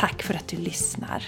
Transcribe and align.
Tack 0.00 0.22
för 0.22 0.34
att 0.34 0.48
du 0.48 0.56
lyssnar! 0.56 1.24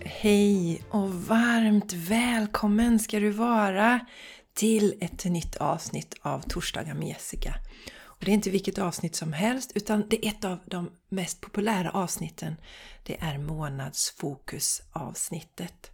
Hej 0.00 0.82
och 0.90 1.14
varmt 1.14 1.92
välkommen 1.92 2.98
ska 2.98 3.20
du 3.20 3.30
vara 3.30 4.06
till 4.54 4.98
ett 5.00 5.24
nytt 5.24 5.56
avsnitt 5.56 6.14
av 6.22 6.40
Torsdagar 6.40 6.94
med 6.94 7.08
Jessica. 7.08 7.54
Och 8.00 8.24
det 8.24 8.30
är 8.30 8.34
inte 8.34 8.50
vilket 8.50 8.78
avsnitt 8.78 9.16
som 9.16 9.32
helst 9.32 9.72
utan 9.74 10.08
det 10.08 10.26
är 10.26 10.30
ett 10.30 10.44
av 10.44 10.58
de 10.66 10.90
mest 11.08 11.40
populära 11.40 11.90
avsnitten. 11.90 12.56
Det 13.02 13.20
är 13.20 13.38
månadsfokusavsnittet. 13.38 15.90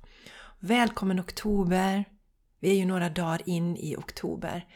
Välkommen 0.58 1.20
oktober! 1.20 2.04
Vi 2.60 2.70
är 2.70 2.74
ju 2.74 2.84
några 2.84 3.08
dagar 3.08 3.42
in 3.46 3.76
i 3.76 3.96
oktober 3.96 4.66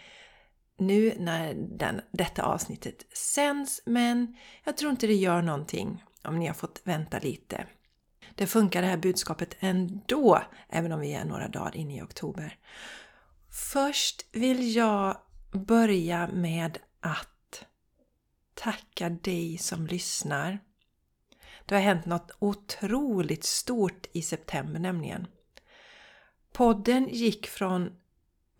nu 0.78 1.14
när 1.18 1.54
den, 1.54 2.00
detta 2.12 2.42
avsnittet 2.42 3.06
sänds 3.12 3.82
men 3.86 4.36
jag 4.64 4.76
tror 4.76 4.90
inte 4.90 5.06
det 5.06 5.14
gör 5.14 5.42
någonting 5.42 6.02
om 6.22 6.38
ni 6.38 6.46
har 6.46 6.54
fått 6.54 6.80
vänta 6.84 7.18
lite. 7.18 7.66
Det 8.34 8.46
funkar 8.46 8.82
det 8.82 8.88
här 8.88 8.96
budskapet 8.96 9.56
ändå, 9.60 10.42
även 10.68 10.92
om 10.92 11.00
vi 11.00 11.12
är 11.12 11.24
några 11.24 11.48
dagar 11.48 11.76
in 11.76 11.90
i 11.90 12.02
oktober. 12.02 12.58
Först 13.72 14.26
vill 14.32 14.76
jag 14.76 15.16
börja 15.52 16.28
med 16.28 16.78
att 17.00 17.64
tacka 18.54 19.08
dig 19.08 19.58
som 19.58 19.86
lyssnar. 19.86 20.58
Det 21.66 21.74
har 21.74 21.82
hänt 21.82 22.06
något 22.06 22.30
otroligt 22.38 23.44
stort 23.44 24.06
i 24.12 24.22
september 24.22 24.80
nämligen. 24.80 25.26
Podden 26.52 27.08
gick 27.08 27.46
från 27.46 27.96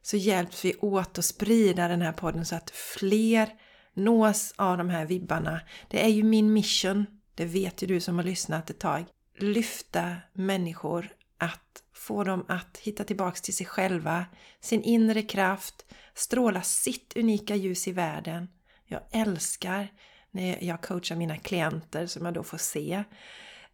Så 0.02 0.16
hjälps 0.16 0.64
vi 0.64 0.74
åt 0.74 1.18
att 1.18 1.24
sprida 1.24 1.88
den 1.88 2.02
här 2.02 2.12
podden 2.12 2.46
så 2.46 2.56
att 2.56 2.70
fler 2.70 3.48
nås 3.94 4.54
av 4.56 4.78
de 4.78 4.88
här 4.88 5.06
vibbarna. 5.06 5.60
Det 5.88 6.04
är 6.04 6.08
ju 6.08 6.22
min 6.22 6.52
mission, 6.52 7.06
det 7.34 7.44
vet 7.44 7.82
ju 7.82 7.86
du 7.86 8.00
som 8.00 8.16
har 8.16 8.24
lyssnat 8.24 8.70
ett 8.70 8.78
tag. 8.80 9.04
Lyfta 9.38 10.16
människor 10.32 11.12
att 11.38 11.82
få 12.00 12.24
dem 12.24 12.44
att 12.48 12.78
hitta 12.78 13.04
tillbaks 13.04 13.40
till 13.40 13.56
sig 13.56 13.66
själva, 13.66 14.26
sin 14.60 14.82
inre 14.82 15.22
kraft, 15.22 15.84
stråla 16.14 16.62
sitt 16.62 17.16
unika 17.16 17.54
ljus 17.54 17.88
i 17.88 17.92
världen. 17.92 18.48
Jag 18.86 19.00
älskar 19.10 19.88
när 20.30 20.64
jag 20.64 20.80
coachar 20.80 21.16
mina 21.16 21.36
klienter 21.36 22.06
som 22.06 22.24
jag 22.24 22.34
då 22.34 22.42
får 22.42 22.58
se 22.58 23.04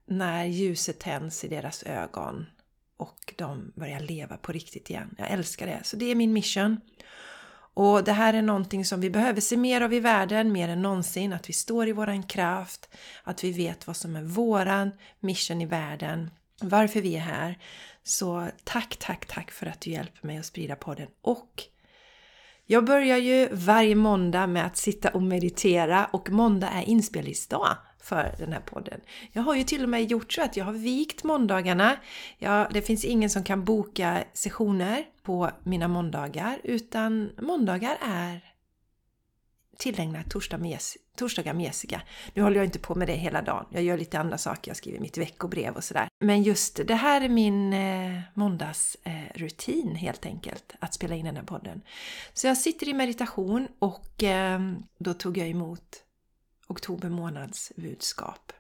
när 0.07 0.45
ljuset 0.45 0.99
tänds 0.99 1.45
i 1.45 1.49
deras 1.49 1.83
ögon 1.83 2.47
och 2.97 3.35
de 3.39 3.73
börjar 3.77 4.01
leva 4.01 4.37
på 4.37 4.53
riktigt 4.53 4.91
igen. 4.91 5.15
Jag 5.19 5.31
älskar 5.31 5.67
det. 5.67 5.81
Så 5.83 5.97
det 5.97 6.11
är 6.11 6.15
min 6.15 6.33
mission. 6.33 6.81
Och 7.75 8.05
det 8.05 8.13
här 8.13 8.35
är 8.35 8.43
någonting 8.43 8.85
som 8.85 9.01
vi 9.01 9.11
behöver 9.11 9.41
se 9.41 9.57
mer 9.57 9.81
av 9.81 9.93
i 9.93 10.01
världen, 10.01 10.53
mer 10.53 10.69
än 10.69 10.83
någonsin. 10.83 11.33
Att 11.33 11.49
vi 11.49 11.53
står 11.53 11.89
i 11.89 11.93
våran 11.93 12.23
kraft, 12.23 12.89
att 13.23 13.45
vi 13.45 13.53
vet 13.53 13.87
vad 13.87 13.97
som 13.97 14.17
är 14.17 14.23
våran 14.23 14.91
mission 15.21 15.61
i 15.61 15.67
världen, 15.67 16.31
varför 16.61 17.01
vi 17.01 17.17
är 17.17 17.21
här. 17.21 17.59
Så 18.03 18.49
tack, 18.65 18.97
tack, 18.97 19.27
tack 19.27 19.51
för 19.51 19.67
att 19.67 19.81
du 19.81 19.91
hjälper 19.91 20.27
mig 20.27 20.39
att 20.39 20.47
sprida 20.47 20.77
podden 20.77 21.09
och 21.23 21.63
jag 22.69 22.85
börjar 22.85 23.17
ju 23.17 23.49
varje 23.53 23.95
måndag 23.95 24.47
med 24.47 24.67
att 24.67 24.77
sitta 24.77 25.11
och 25.11 25.23
meditera 25.23 26.05
och 26.05 26.31
måndag 26.31 26.69
är 26.69 26.83
inspelningsdag 26.83 27.77
för 28.01 28.35
den 28.39 28.53
här 28.53 28.61
podden. 28.61 29.01
Jag 29.33 29.43
har 29.43 29.55
ju 29.55 29.63
till 29.63 29.83
och 29.83 29.89
med 29.89 30.11
gjort 30.11 30.33
så 30.33 30.43
att 30.43 30.57
jag 30.57 30.65
har 30.65 30.73
vikt 30.73 31.25
måndagarna. 31.25 31.97
Ja, 32.39 32.69
det 32.73 32.83
finns 32.83 33.05
ingen 33.05 33.31
som 33.31 33.45
kan 33.45 33.65
boka 33.65 34.25
sessioner 34.33 35.05
på 35.23 35.51
mina 35.63 35.89
måndagar 35.89 36.61
utan 36.65 37.31
måndagar 37.39 37.97
är 38.03 38.56
tillägna 39.79 40.23
torsdag 40.23 40.59
med, 40.59 40.79
torsdagar 41.17 41.55
med 41.55 41.65
Jessica. 41.65 42.03
Nu 42.35 42.43
håller 42.43 42.57
jag 42.57 42.65
inte 42.65 42.79
på 42.79 42.95
med 42.95 43.09
det 43.09 43.15
hela 43.15 43.43
dagen. 43.43 43.67
Jag 43.71 43.83
gör 43.83 43.99
lite 43.99 44.19
andra 44.19 44.39
saker. 44.39 44.71
Jag 44.71 44.77
skriver 44.77 45.01
mitt 45.01 45.19
veckobrev 45.19 45.75
och 45.75 45.85
sådär. 45.85 46.09
Men 46.21 46.43
just 46.43 46.81
det 46.87 46.95
här 46.95 47.21
är 47.21 47.29
min 47.29 47.73
eh, 47.73 48.21
måndagsrutin 48.35 49.91
eh, 49.91 49.97
helt 49.97 50.27
enkelt. 50.27 50.73
Att 50.79 50.95
spela 50.95 51.15
in 51.15 51.25
den 51.25 51.37
här 51.37 51.43
podden. 51.43 51.83
Så 52.33 52.47
jag 52.47 52.59
sitter 52.59 52.89
i 52.89 52.95
meditation 52.95 53.69
och 53.79 54.23
eh, 54.23 54.61
då 54.99 55.15
tog 55.15 55.39
jag 55.39 55.49
emot 55.49 56.03
oktober 56.67 57.09
månads 57.09 57.73
budskap. 57.77 58.53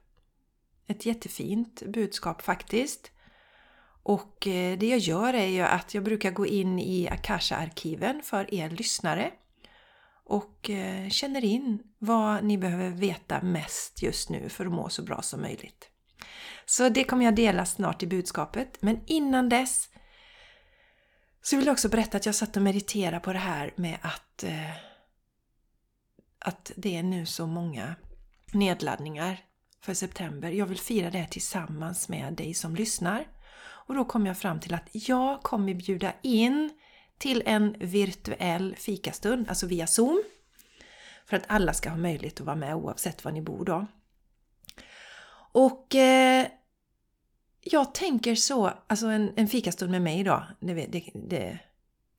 Ett 0.86 1.06
jättefint 1.06 1.82
budskap 1.86 2.42
faktiskt. 2.42 3.10
Och 4.02 4.46
eh, 4.46 4.78
det 4.78 4.88
jag 4.88 4.98
gör 4.98 5.34
är 5.34 5.46
ju 5.46 5.62
att 5.62 5.94
jag 5.94 6.04
brukar 6.04 6.30
gå 6.30 6.46
in 6.46 6.78
i 6.78 7.08
Akasha-arkiven 7.08 8.22
för 8.22 8.54
er 8.54 8.70
lyssnare 8.70 9.30
och 10.26 10.70
eh, 10.70 11.08
känner 11.08 11.44
in 11.44 11.82
vad 11.98 12.44
ni 12.44 12.58
behöver 12.58 12.90
veta 12.90 13.42
mest 13.42 14.02
just 14.02 14.30
nu 14.30 14.48
för 14.48 14.66
att 14.66 14.72
må 14.72 14.88
så 14.88 15.02
bra 15.02 15.22
som 15.22 15.40
möjligt. 15.40 15.90
Så 16.66 16.88
det 16.88 17.04
kommer 17.04 17.24
jag 17.24 17.34
dela 17.34 17.66
snart 17.66 18.02
i 18.02 18.06
budskapet, 18.06 18.82
men 18.82 19.00
innan 19.06 19.48
dess 19.48 19.88
så 21.42 21.56
vill 21.56 21.66
jag 21.66 21.72
också 21.72 21.88
berätta 21.88 22.16
att 22.16 22.26
jag 22.26 22.34
satt 22.34 22.56
och 22.56 22.62
mediterade 22.62 23.20
på 23.20 23.32
det 23.32 23.38
här 23.38 23.74
med 23.76 23.98
att, 24.02 24.42
eh, 24.42 24.70
att 26.38 26.72
det 26.76 26.96
är 26.96 27.02
nu 27.02 27.26
så 27.26 27.46
många 27.46 27.94
nedladdningar 28.52 29.40
för 29.80 29.94
september. 29.94 30.50
Jag 30.50 30.66
vill 30.66 30.78
fira 30.78 31.10
det 31.10 31.26
tillsammans 31.26 32.08
med 32.08 32.34
dig 32.34 32.54
som 32.54 32.76
lyssnar. 32.76 33.26
Och 33.58 33.94
då 33.94 34.04
kom 34.04 34.26
jag 34.26 34.38
fram 34.38 34.60
till 34.60 34.74
att 34.74 34.88
jag 34.92 35.42
kommer 35.42 35.74
bjuda 35.74 36.12
in 36.22 36.70
till 37.18 37.42
en 37.46 37.76
virtuell 37.78 38.76
fikastund, 38.76 39.48
alltså 39.48 39.66
via 39.66 39.86
Zoom. 39.86 40.22
För 41.26 41.36
att 41.36 41.44
alla 41.46 41.72
ska 41.72 41.90
ha 41.90 41.96
möjlighet 41.96 42.40
att 42.40 42.46
vara 42.46 42.56
med 42.56 42.74
oavsett 42.74 43.24
var 43.24 43.32
ni 43.32 43.42
bor 43.42 43.64
då. 43.64 43.86
Och 45.52 45.94
eh, 45.94 46.46
jag 47.60 47.94
tänker 47.94 48.34
så, 48.34 48.72
alltså 48.86 49.06
en, 49.06 49.32
en 49.36 49.48
fikastund 49.48 49.90
med 49.90 50.02
mig 50.02 50.24
då, 50.24 50.46
det, 50.60 50.74
det, 50.74 51.10
det, 51.14 51.58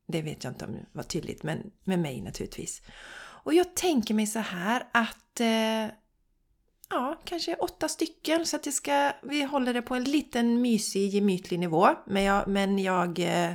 det 0.07 0.21
vet 0.21 0.43
jag 0.43 0.51
inte 0.51 0.65
om 0.65 0.71
det 0.71 0.85
var 0.91 1.03
tydligt, 1.03 1.43
men 1.43 1.71
med 1.83 1.99
mig 1.99 2.21
naturligtvis. 2.21 2.81
Och 3.43 3.53
jag 3.53 3.75
tänker 3.75 4.13
mig 4.13 4.27
så 4.27 4.39
här 4.39 4.87
att 4.91 5.39
eh, 5.39 5.87
ja, 6.89 7.21
kanske 7.23 7.55
åtta 7.55 7.87
stycken 7.89 8.45
så 8.45 8.55
att 8.55 8.63
det 8.63 8.71
ska, 8.71 9.11
vi 9.23 9.43
håller 9.43 9.73
det 9.73 9.81
på 9.81 9.95
en 9.95 10.03
liten 10.03 10.61
mysig 10.61 11.13
gemytlig 11.13 11.59
nivå. 11.59 11.89
Men 12.05 12.23
jag, 12.23 12.47
men 12.47 12.79
jag 12.79 13.19
eh, 13.19 13.53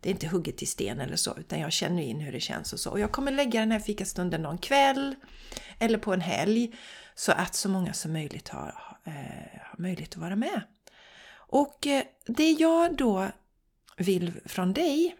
det 0.00 0.08
är 0.08 0.12
inte 0.12 0.28
hugget 0.28 0.62
i 0.62 0.66
sten 0.66 1.00
eller 1.00 1.16
så, 1.16 1.36
utan 1.38 1.60
jag 1.60 1.72
känner 1.72 2.02
in 2.02 2.20
hur 2.20 2.32
det 2.32 2.40
känns 2.40 2.72
och 2.72 2.80
så. 2.80 2.90
Och 2.90 3.00
jag 3.00 3.12
kommer 3.12 3.32
lägga 3.32 3.60
den 3.60 3.72
här 3.72 3.80
fikastunden 3.80 4.42
någon 4.42 4.58
kväll 4.58 5.14
eller 5.78 5.98
på 5.98 6.12
en 6.12 6.20
helg 6.20 6.74
så 7.14 7.32
att 7.32 7.54
så 7.54 7.68
många 7.68 7.92
som 7.92 8.12
möjligt 8.12 8.48
har, 8.48 8.98
eh, 9.04 9.60
har 9.62 9.78
möjlighet 9.78 10.10
att 10.10 10.16
vara 10.16 10.36
med. 10.36 10.62
Och 11.32 11.86
eh, 11.86 12.02
det 12.26 12.50
jag 12.50 12.96
då 12.96 13.28
vill 13.96 14.40
från 14.44 14.72
dig, 14.72 15.16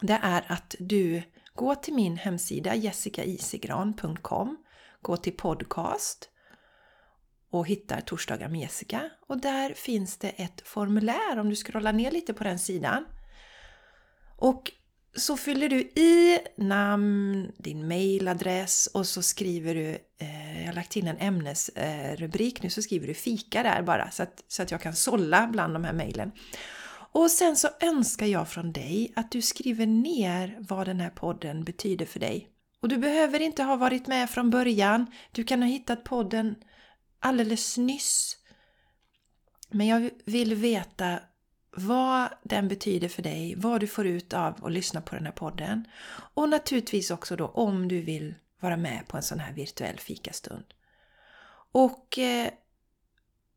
det 0.00 0.20
är 0.22 0.44
att 0.48 0.74
du 0.78 1.22
går 1.54 1.74
till 1.74 1.94
min 1.94 2.16
hemsida 2.16 2.74
jessicaisigran.com 2.74 4.56
gå 5.02 5.16
till 5.16 5.36
podcast 5.36 6.30
och 7.50 7.66
hittar 7.66 8.00
Torsdagar 8.00 8.48
med 8.48 8.60
Jessica 8.60 9.10
och 9.26 9.40
där 9.40 9.74
finns 9.74 10.16
det 10.16 10.28
ett 10.28 10.60
formulär 10.60 11.38
om 11.38 11.50
du 11.50 11.56
scrollar 11.56 11.92
ner 11.92 12.10
lite 12.10 12.34
på 12.34 12.44
den 12.44 12.58
sidan. 12.58 13.04
Och 14.38 14.72
så 15.16 15.36
fyller 15.36 15.68
du 15.68 15.80
i 15.80 16.38
namn, 16.56 17.52
din 17.58 17.88
mailadress 17.88 18.86
och 18.86 19.06
så 19.06 19.22
skriver 19.22 19.74
du, 19.74 19.98
eh, 20.18 20.60
jag 20.60 20.66
har 20.66 20.72
lagt 20.72 20.90
till 20.90 21.06
en 21.06 21.18
ämnesrubrik 21.18 22.62
nu, 22.62 22.70
så 22.70 22.82
skriver 22.82 23.06
du 23.06 23.14
fika 23.14 23.62
där 23.62 23.82
bara 23.82 24.10
så 24.10 24.22
att, 24.22 24.44
så 24.48 24.62
att 24.62 24.70
jag 24.70 24.80
kan 24.80 24.94
sålla 24.94 25.46
bland 25.46 25.74
de 25.74 25.84
här 25.84 25.92
mejlen. 25.92 26.32
Och 27.12 27.30
sen 27.30 27.56
så 27.56 27.68
önskar 27.80 28.26
jag 28.26 28.48
från 28.48 28.72
dig 28.72 29.12
att 29.16 29.30
du 29.30 29.42
skriver 29.42 29.86
ner 29.86 30.56
vad 30.60 30.86
den 30.86 31.00
här 31.00 31.10
podden 31.10 31.64
betyder 31.64 32.06
för 32.06 32.20
dig. 32.20 32.48
Och 32.80 32.88
du 32.88 32.98
behöver 32.98 33.40
inte 33.40 33.62
ha 33.62 33.76
varit 33.76 34.06
med 34.06 34.30
från 34.30 34.50
början, 34.50 35.06
du 35.32 35.44
kan 35.44 35.62
ha 35.62 35.68
hittat 35.68 36.04
podden 36.04 36.54
alldeles 37.20 37.78
nyss. 37.78 38.36
Men 39.70 39.86
jag 39.86 40.10
vill 40.24 40.54
veta 40.54 41.20
vad 41.78 42.28
den 42.42 42.68
betyder 42.68 43.08
för 43.08 43.22
dig, 43.22 43.54
vad 43.56 43.80
du 43.80 43.86
får 43.86 44.06
ut 44.06 44.32
av 44.32 44.64
att 44.64 44.72
lyssna 44.72 45.00
på 45.00 45.14
den 45.14 45.24
här 45.24 45.32
podden. 45.32 45.84
Och 46.34 46.48
naturligtvis 46.48 47.10
också 47.10 47.36
då 47.36 47.46
om 47.46 47.88
du 47.88 48.00
vill 48.00 48.34
vara 48.60 48.76
med 48.76 49.08
på 49.08 49.16
en 49.16 49.22
sån 49.22 49.40
här 49.40 49.52
virtuell 49.52 49.98
fikastund. 49.98 50.64
Och 51.72 52.18
eh, 52.18 52.48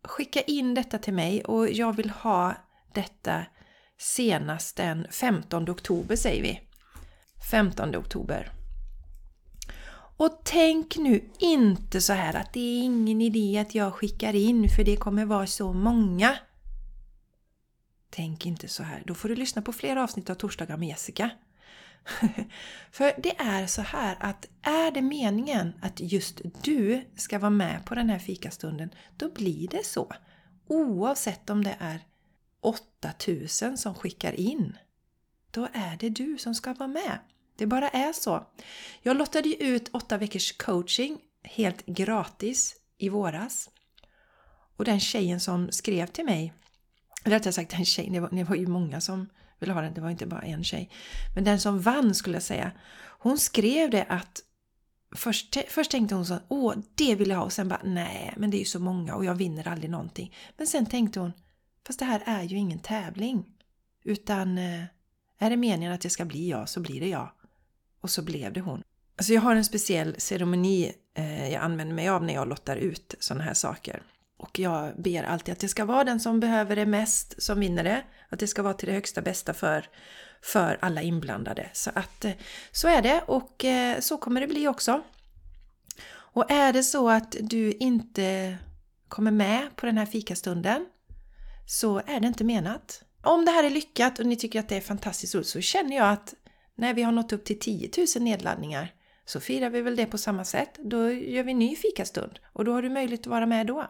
skicka 0.03 0.41
in 0.41 0.73
detta 0.73 0.97
till 0.97 1.13
mig 1.13 1.43
och 1.43 1.69
jag 1.69 1.95
vill 1.95 2.09
ha 2.09 2.55
detta 2.93 3.45
senast 3.97 4.77
den 4.77 5.07
15 5.11 5.69
oktober 5.69 6.15
säger 6.15 6.41
vi. 6.41 6.59
15 7.51 7.95
oktober. 7.95 8.51
Och 10.17 10.41
tänk 10.43 10.97
nu 10.97 11.29
inte 11.39 12.01
så 12.01 12.13
här 12.13 12.33
att 12.33 12.53
det 12.53 12.59
är 12.59 12.83
ingen 12.83 13.21
idé 13.21 13.59
att 13.59 13.75
jag 13.75 13.93
skickar 13.93 14.35
in 14.35 14.69
för 14.69 14.83
det 14.83 14.95
kommer 14.95 15.25
vara 15.25 15.47
så 15.47 15.73
många. 15.73 16.37
Tänk 18.13 18.45
inte 18.45 18.67
så 18.67 18.83
här. 18.83 19.03
Då 19.05 19.13
får 19.13 19.29
du 19.29 19.35
lyssna 19.35 19.61
på 19.61 19.73
fler 19.73 19.95
avsnitt 19.95 20.29
av 20.29 20.35
Torsdagar 20.35 20.77
med 20.77 20.87
Jessica. 20.87 21.29
För 22.91 23.13
det 23.17 23.39
är 23.39 23.67
så 23.67 23.81
här 23.81 24.17
att 24.19 24.47
är 24.61 24.91
det 24.91 25.01
meningen 25.01 25.73
att 25.81 25.99
just 25.99 26.41
du 26.63 27.05
ska 27.15 27.39
vara 27.39 27.49
med 27.49 27.85
på 27.85 27.95
den 27.95 28.09
här 28.09 28.19
fikastunden, 28.19 28.89
då 29.17 29.29
blir 29.31 29.67
det 29.67 29.85
så. 29.85 30.13
Oavsett 30.67 31.49
om 31.49 31.63
det 31.63 31.75
är 31.79 31.99
8000 32.61 33.77
som 33.77 33.95
skickar 33.95 34.39
in. 34.39 34.77
Då 35.51 35.67
är 35.73 35.97
det 35.97 36.09
du 36.09 36.37
som 36.37 36.55
ska 36.55 36.73
vara 36.73 36.89
med. 36.89 37.19
Det 37.55 37.65
bara 37.65 37.89
är 37.89 38.13
så. 38.13 38.47
Jag 39.01 39.17
lottade 39.17 39.49
ju 39.49 39.55
ut 39.55 39.89
8 39.93 40.17
veckors 40.17 40.51
coaching 40.57 41.19
helt 41.43 41.85
gratis 41.85 42.75
i 42.97 43.09
våras. 43.09 43.69
Och 44.77 44.85
den 44.85 44.99
tjejen 44.99 45.39
som 45.39 45.71
skrev 45.71 46.07
till 46.07 46.25
mig 46.25 46.53
rättare 47.23 47.53
sagt 47.53 47.73
en 47.73 47.85
tjej, 47.85 48.09
det 48.11 48.19
var, 48.19 48.29
det 48.31 48.43
var 48.43 48.55
ju 48.55 48.67
många 48.67 49.01
som 49.01 49.29
ville 49.59 49.73
ha 49.73 49.81
den, 49.81 49.93
det 49.93 50.01
var 50.01 50.09
inte 50.09 50.25
bara 50.25 50.41
en 50.41 50.63
tjej. 50.63 50.89
Men 51.35 51.43
den 51.43 51.59
som 51.59 51.81
vann 51.81 52.15
skulle 52.15 52.35
jag 52.35 52.43
säga, 52.43 52.71
hon 53.19 53.37
skrev 53.37 53.89
det 53.89 54.05
att 54.09 54.41
Först, 55.15 55.57
först 55.67 55.91
tänkte 55.91 56.15
hon 56.15 56.25
så 56.25 56.39
åh 56.47 56.75
det 56.95 57.15
vill 57.15 57.29
jag 57.29 57.37
ha 57.37 57.43
och 57.43 57.53
sen 57.53 57.69
bara 57.69 57.81
nej 57.83 58.33
men 58.37 58.51
det 58.51 58.57
är 58.57 58.59
ju 58.59 58.65
så 58.65 58.79
många 58.79 59.15
och 59.15 59.25
jag 59.25 59.35
vinner 59.35 59.67
aldrig 59.67 59.89
någonting. 59.89 60.35
Men 60.57 60.67
sen 60.67 60.85
tänkte 60.85 61.19
hon, 61.19 61.31
fast 61.87 61.99
det 61.99 62.05
här 62.05 62.23
är 62.25 62.43
ju 62.43 62.57
ingen 62.57 62.79
tävling. 62.79 63.45
Utan 64.03 64.57
eh, 64.57 64.83
är 65.37 65.49
det 65.49 65.57
meningen 65.57 65.93
att 65.93 66.01
det 66.01 66.09
ska 66.09 66.25
bli 66.25 66.49
jag 66.49 66.69
så 66.69 66.79
blir 66.79 66.99
det 66.99 67.07
jag. 67.07 67.31
Och 68.01 68.09
så 68.09 68.21
blev 68.21 68.53
det 68.53 68.61
hon. 68.61 68.83
Alltså 69.15 69.33
jag 69.33 69.41
har 69.41 69.55
en 69.55 69.65
speciell 69.65 70.15
ceremoni 70.17 70.91
eh, 71.13 71.49
jag 71.49 71.63
använder 71.63 71.95
mig 71.95 72.09
av 72.09 72.23
när 72.23 72.33
jag 72.33 72.47
lottar 72.47 72.75
ut 72.75 73.15
sådana 73.19 73.43
här 73.43 73.53
saker. 73.53 74.03
Och 74.41 74.59
jag 74.59 75.01
ber 75.01 75.23
alltid 75.23 75.51
att 75.51 75.59
det 75.59 75.67
ska 75.67 75.85
vara 75.85 76.03
den 76.03 76.19
som 76.19 76.39
behöver 76.39 76.75
det 76.75 76.85
mest 76.85 77.43
som 77.43 77.59
vinner 77.59 77.83
det. 77.83 78.03
Att 78.29 78.39
det 78.39 78.47
ska 78.47 78.63
vara 78.63 78.73
till 78.73 78.87
det 78.87 78.93
högsta 78.93 79.21
bästa 79.21 79.53
för, 79.53 79.89
för 80.41 80.77
alla 80.81 81.01
inblandade. 81.01 81.69
Så 81.73 81.91
att 81.93 82.25
eh, 82.25 82.31
så 82.71 82.87
är 82.87 83.01
det 83.01 83.21
och 83.27 83.65
eh, 83.65 83.99
så 83.99 84.17
kommer 84.17 84.41
det 84.41 84.47
bli 84.47 84.67
också. 84.67 85.03
Och 86.11 86.51
är 86.51 86.73
det 86.73 86.83
så 86.83 87.09
att 87.09 87.35
du 87.39 87.71
inte 87.71 88.57
kommer 89.07 89.31
med 89.31 89.75
på 89.75 89.85
den 89.85 89.97
här 89.97 90.05
fikastunden 90.05 90.85
så 91.67 92.01
är 92.07 92.19
det 92.19 92.27
inte 92.27 92.43
menat. 92.43 93.03
Om 93.23 93.45
det 93.45 93.51
här 93.51 93.63
är 93.63 93.69
lyckat 93.69 94.19
och 94.19 94.25
ni 94.25 94.35
tycker 94.35 94.59
att 94.59 94.69
det 94.69 94.77
är 94.77 94.81
fantastiskt 94.81 95.35
roligt 95.35 95.47
så 95.47 95.61
känner 95.61 95.95
jag 95.95 96.09
att 96.09 96.33
när 96.75 96.93
vi 96.93 97.01
har 97.01 97.11
nått 97.11 97.33
upp 97.33 97.45
till 97.45 97.59
10 97.59 97.89
000 98.15 98.23
nedladdningar 98.23 98.93
så 99.25 99.39
firar 99.39 99.69
vi 99.69 99.81
väl 99.81 99.95
det 99.95 100.05
på 100.05 100.17
samma 100.17 100.45
sätt. 100.45 100.79
Då 100.83 101.11
gör 101.11 101.43
vi 101.43 101.51
en 101.51 101.59
ny 101.59 101.75
fikastund 101.75 102.39
och 102.53 102.65
då 102.65 102.73
har 102.73 102.81
du 102.81 102.89
möjlighet 102.89 103.21
att 103.21 103.27
vara 103.27 103.45
med 103.45 103.67
då. 103.67 103.87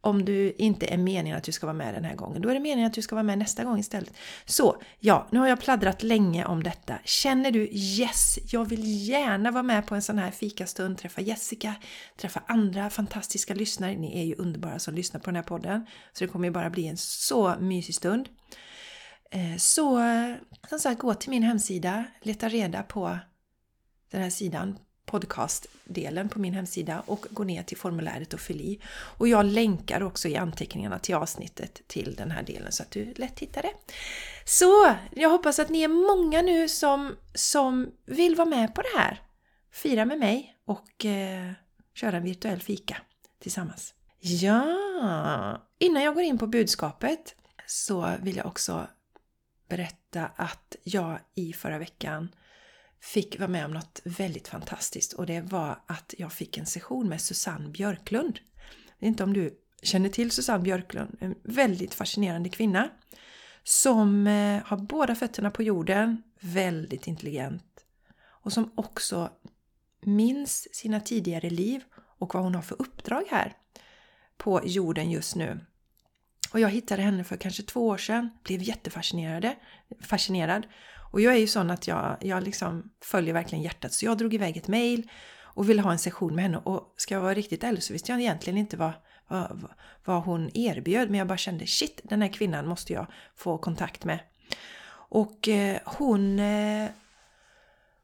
Om 0.00 0.24
du 0.24 0.52
inte 0.52 0.86
är 0.86 0.96
meningen 0.96 1.38
att 1.38 1.44
du 1.44 1.52
ska 1.52 1.66
vara 1.66 1.76
med 1.76 1.94
den 1.94 2.04
här 2.04 2.14
gången, 2.14 2.42
då 2.42 2.48
är 2.48 2.54
det 2.54 2.60
meningen 2.60 2.86
att 2.86 2.94
du 2.94 3.02
ska 3.02 3.14
vara 3.14 3.22
med 3.22 3.38
nästa 3.38 3.64
gång 3.64 3.78
istället. 3.78 4.12
Så, 4.44 4.82
ja, 4.98 5.28
nu 5.30 5.38
har 5.38 5.46
jag 5.48 5.60
pladdrat 5.60 6.02
länge 6.02 6.44
om 6.44 6.62
detta. 6.62 6.98
Känner 7.04 7.50
du 7.50 7.68
yes, 7.72 8.38
jag 8.52 8.64
vill 8.64 9.08
gärna 9.08 9.50
vara 9.50 9.62
med 9.62 9.86
på 9.86 9.94
en 9.94 10.02
sån 10.02 10.18
här 10.18 10.30
fikastund, 10.30 10.98
träffa 10.98 11.20
Jessica, 11.20 11.74
träffa 12.16 12.42
andra 12.46 12.90
fantastiska 12.90 13.54
lyssnare. 13.54 13.96
Ni 13.96 14.20
är 14.20 14.24
ju 14.24 14.34
underbara 14.34 14.78
som 14.78 14.94
lyssnar 14.94 15.20
på 15.20 15.26
den 15.26 15.36
här 15.36 15.42
podden, 15.42 15.86
så 16.12 16.24
det 16.24 16.28
kommer 16.28 16.48
ju 16.48 16.52
bara 16.52 16.70
bli 16.70 16.86
en 16.86 16.96
så 16.96 17.54
mysig 17.60 17.94
stund. 17.94 18.28
Eh, 19.30 19.56
så 19.58 20.00
som 20.68 20.78
sagt, 20.78 21.00
gå 21.00 21.14
till 21.14 21.30
min 21.30 21.42
hemsida, 21.42 22.04
leta 22.22 22.48
reda 22.48 22.82
på 22.82 23.18
den 24.10 24.22
här 24.22 24.30
sidan, 24.30 24.78
podcastdelen 25.06 26.28
på 26.28 26.38
min 26.38 26.54
hemsida 26.54 27.02
och 27.06 27.26
gå 27.30 27.44
ner 27.44 27.62
till 27.62 27.76
formuläret 27.76 28.34
och 28.34 28.40
fyll 28.40 28.60
i. 28.60 28.80
Och 28.88 29.28
jag 29.28 29.46
länkar 29.46 30.02
också 30.02 30.28
i 30.28 30.36
anteckningarna 30.36 30.98
till 30.98 31.14
avsnittet 31.14 31.80
till 31.86 32.14
den 32.14 32.30
här 32.30 32.42
delen 32.42 32.72
så 32.72 32.82
att 32.82 32.90
du 32.90 33.14
lätt 33.14 33.38
hittar 33.38 33.62
det. 33.62 33.72
Så 34.44 34.94
jag 35.14 35.30
hoppas 35.30 35.58
att 35.58 35.68
ni 35.68 35.82
är 35.82 35.88
många 35.88 36.42
nu 36.42 36.68
som, 36.68 37.16
som 37.34 37.90
vill 38.04 38.36
vara 38.36 38.48
med 38.48 38.74
på 38.74 38.82
det 38.82 38.98
här. 38.98 39.22
Fira 39.72 40.04
med 40.04 40.18
mig 40.18 40.56
och 40.64 41.04
eh, 41.04 41.52
köra 41.94 42.16
en 42.16 42.24
virtuell 42.24 42.60
fika 42.60 42.96
tillsammans. 43.38 43.94
Ja, 44.20 45.62
innan 45.78 46.02
jag 46.02 46.14
går 46.14 46.22
in 46.22 46.38
på 46.38 46.46
budskapet 46.46 47.34
så 47.66 48.12
vill 48.22 48.36
jag 48.36 48.46
också 48.46 48.86
berätta 49.68 50.30
att 50.36 50.76
jag 50.82 51.18
i 51.34 51.52
förra 51.52 51.78
veckan 51.78 52.28
fick 53.00 53.38
vara 53.38 53.48
med 53.48 53.64
om 53.64 53.72
något 53.72 54.00
väldigt 54.04 54.48
fantastiskt 54.48 55.12
och 55.12 55.26
det 55.26 55.40
var 55.40 55.82
att 55.86 56.14
jag 56.18 56.32
fick 56.32 56.58
en 56.58 56.66
session 56.66 57.08
med 57.08 57.20
Susanne 57.20 57.68
Björklund. 57.68 58.38
Jag 58.98 59.06
vet 59.06 59.08
inte 59.08 59.24
om 59.24 59.32
du 59.32 59.58
känner 59.82 60.08
till 60.08 60.30
Susanne 60.30 60.62
Björklund, 60.62 61.16
en 61.20 61.34
väldigt 61.42 61.94
fascinerande 61.94 62.48
kvinna 62.48 62.88
som 63.62 64.26
eh, 64.26 64.62
har 64.64 64.76
båda 64.76 65.14
fötterna 65.14 65.50
på 65.50 65.62
jorden, 65.62 66.22
väldigt 66.40 67.06
intelligent 67.06 67.84
och 68.46 68.52
som 68.52 68.72
också 68.74 69.30
minns 70.00 70.74
sina 70.74 71.00
tidigare 71.00 71.50
liv 71.50 71.82
och 72.18 72.34
vad 72.34 72.42
hon 72.42 72.54
har 72.54 72.62
för 72.62 72.82
uppdrag 72.82 73.22
här 73.30 73.56
på 74.36 74.60
jorden 74.64 75.10
just 75.10 75.36
nu. 75.36 75.60
Och 76.56 76.60
jag 76.60 76.70
hittade 76.70 77.02
henne 77.02 77.24
för 77.24 77.36
kanske 77.36 77.62
två 77.62 77.86
år 77.86 77.98
sedan, 77.98 78.30
blev 78.42 78.62
jättefascinerad 78.62 79.50
fascinerad 80.00 80.66
och 81.12 81.20
jag 81.20 81.34
är 81.34 81.38
ju 81.38 81.46
sån 81.46 81.70
att 81.70 81.86
jag, 81.86 82.16
jag 82.20 82.42
liksom 82.42 82.90
följer 83.00 83.34
verkligen 83.34 83.64
hjärtat. 83.64 83.92
Så 83.92 84.04
jag 84.04 84.18
drog 84.18 84.34
iväg 84.34 84.56
ett 84.56 84.68
mail 84.68 85.10
och 85.42 85.70
ville 85.70 85.82
ha 85.82 85.92
en 85.92 85.98
session 85.98 86.34
med 86.34 86.44
henne. 86.44 86.58
Och 86.58 86.94
ska 86.96 87.14
jag 87.14 87.20
vara 87.20 87.34
riktigt 87.34 87.64
ärlig 87.64 87.82
så 87.82 87.92
visste 87.92 88.12
jag 88.12 88.20
egentligen 88.20 88.58
inte 88.58 88.76
vad, 88.76 88.92
vad, 89.28 89.68
vad 90.04 90.22
hon 90.22 90.50
erbjöd. 90.54 91.10
Men 91.10 91.18
jag 91.18 91.28
bara 91.28 91.38
kände 91.38 91.66
shit, 91.66 92.00
den 92.04 92.22
här 92.22 92.28
kvinnan 92.28 92.68
måste 92.68 92.92
jag 92.92 93.06
få 93.34 93.58
kontakt 93.58 94.04
med. 94.04 94.18
Och 94.92 95.48
eh, 95.48 95.78
hon 95.84 96.38
eh, 96.38 96.88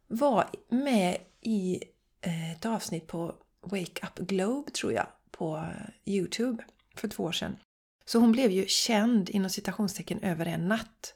var 0.08 0.46
med 0.68 1.16
i 1.40 1.80
eh, 2.20 2.52
ett 2.52 2.66
avsnitt 2.66 3.06
på 3.06 3.34
Wake 3.60 4.06
Up 4.06 4.28
Globe 4.28 4.70
tror 4.70 4.92
jag 4.92 5.06
på 5.30 5.56
eh, 5.56 6.12
Youtube 6.14 6.64
för 6.96 7.08
två 7.08 7.24
år 7.24 7.32
sedan. 7.32 7.56
Så 8.04 8.18
hon 8.18 8.32
blev 8.32 8.50
ju 8.50 8.66
känd 8.66 9.30
inom 9.30 9.50
citationstecken 9.50 10.22
över 10.22 10.46
en 10.46 10.68
natt. 10.68 11.14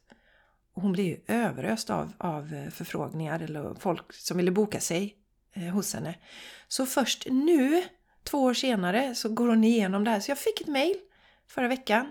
Och 0.75 0.83
hon 0.83 0.93
blev 0.93 1.07
ju 1.07 1.21
överöst 1.27 1.91
av, 1.91 2.13
av 2.19 2.55
eh, 2.55 2.71
förfrågningar 2.71 3.41
eller 3.41 3.75
folk 3.75 4.13
som 4.13 4.37
ville 4.37 4.51
boka 4.51 4.81
sig 4.81 5.17
eh, 5.53 5.63
hos 5.63 5.95
henne. 5.95 6.15
Så 6.69 6.87
först 6.87 7.27
nu, 7.31 7.85
två 8.25 8.43
år 8.43 8.55
senare, 8.55 9.15
så 9.15 9.29
går 9.29 9.49
hon 9.49 9.65
igenom 9.65 10.05
det 10.05 10.11
här. 10.11 10.21
Så 10.21 10.31
jag 10.31 10.39
fick 10.39 10.61
ett 10.61 10.67
mail 10.67 10.97
förra 11.49 11.69
veckan 11.69 12.07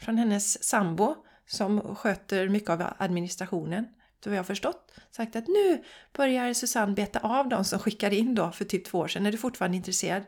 från 0.00 0.18
hennes 0.18 0.64
sambo 0.64 1.16
som 1.46 1.96
sköter 1.96 2.48
mycket 2.48 2.70
av 2.70 2.92
administrationen. 2.98 3.86
Det 4.20 4.30
har 4.30 4.36
jag 4.36 4.46
förstått. 4.46 4.92
Sagt 5.10 5.36
att 5.36 5.48
nu 5.48 5.84
börjar 6.12 6.52
Susanne 6.52 6.94
beta 6.94 7.18
av 7.18 7.48
de 7.48 7.64
som 7.64 7.78
skickade 7.78 8.16
in 8.16 8.34
då 8.34 8.50
för 8.50 8.64
typ 8.64 8.84
två 8.84 8.98
år 8.98 9.08
sedan. 9.08 9.26
Är 9.26 9.32
du 9.32 9.38
fortfarande 9.38 9.76
intresserad? 9.76 10.22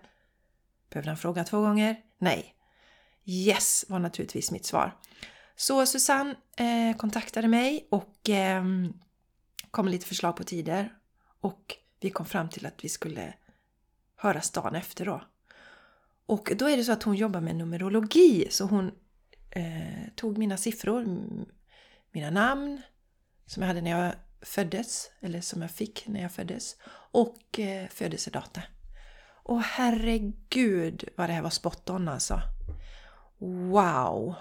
Behövde 0.91 1.11
han 1.11 1.17
fråga 1.17 1.45
två 1.45 1.61
gånger? 1.61 1.97
Nej. 2.19 2.55
Yes 3.25 3.85
var 3.89 3.99
naturligtvis 3.99 4.51
mitt 4.51 4.67
svar. 4.67 4.97
Så 5.57 5.87
Susanne 5.87 6.35
eh, 6.57 6.97
kontaktade 6.97 7.49
mig 7.49 7.89
och 7.91 8.31
eh, 8.31 8.65
kom 9.71 9.85
med 9.85 9.93
lite 9.93 10.07
förslag 10.07 10.37
på 10.37 10.45
tider 10.45 10.93
och 11.41 11.77
vi 12.01 12.11
kom 12.11 12.27
fram 12.27 12.49
till 12.49 12.67
att 12.67 12.85
vi 12.85 12.89
skulle 12.89 13.35
höras 14.17 14.51
dagen 14.51 14.75
efter 14.75 15.07
då. 15.07 15.23
Och 16.27 16.53
då 16.57 16.69
är 16.69 16.77
det 16.77 16.85
så 16.85 16.93
att 16.93 17.03
hon 17.03 17.15
jobbar 17.15 17.41
med 17.41 17.57
numerologi 17.57 18.49
så 18.51 18.65
hon 18.65 18.91
eh, 19.51 20.09
tog 20.17 20.39
mina 20.39 20.57
siffror, 20.57 21.07
mina 22.13 22.31
namn 22.31 22.83
som 23.47 23.63
jag 23.63 23.69
hade 23.69 23.81
när 23.81 23.91
jag 23.91 24.15
föddes, 24.43 25.11
eller 25.21 25.41
som 25.41 25.63
jag 25.63 25.71
fick 25.71 26.09
när 26.09 26.23
jag 26.23 26.33
föddes, 26.33 26.77
och 27.13 27.59
eh, 27.61 27.89
födelsedata. 27.89 28.63
Och 29.45 29.63
herregud 29.63 31.09
vad 31.17 31.29
det 31.29 31.33
här 31.33 31.43
var 31.43 31.51
spot 31.51 31.91
on 31.91 32.09
alltså. 32.09 32.41
Wow! 33.43 34.35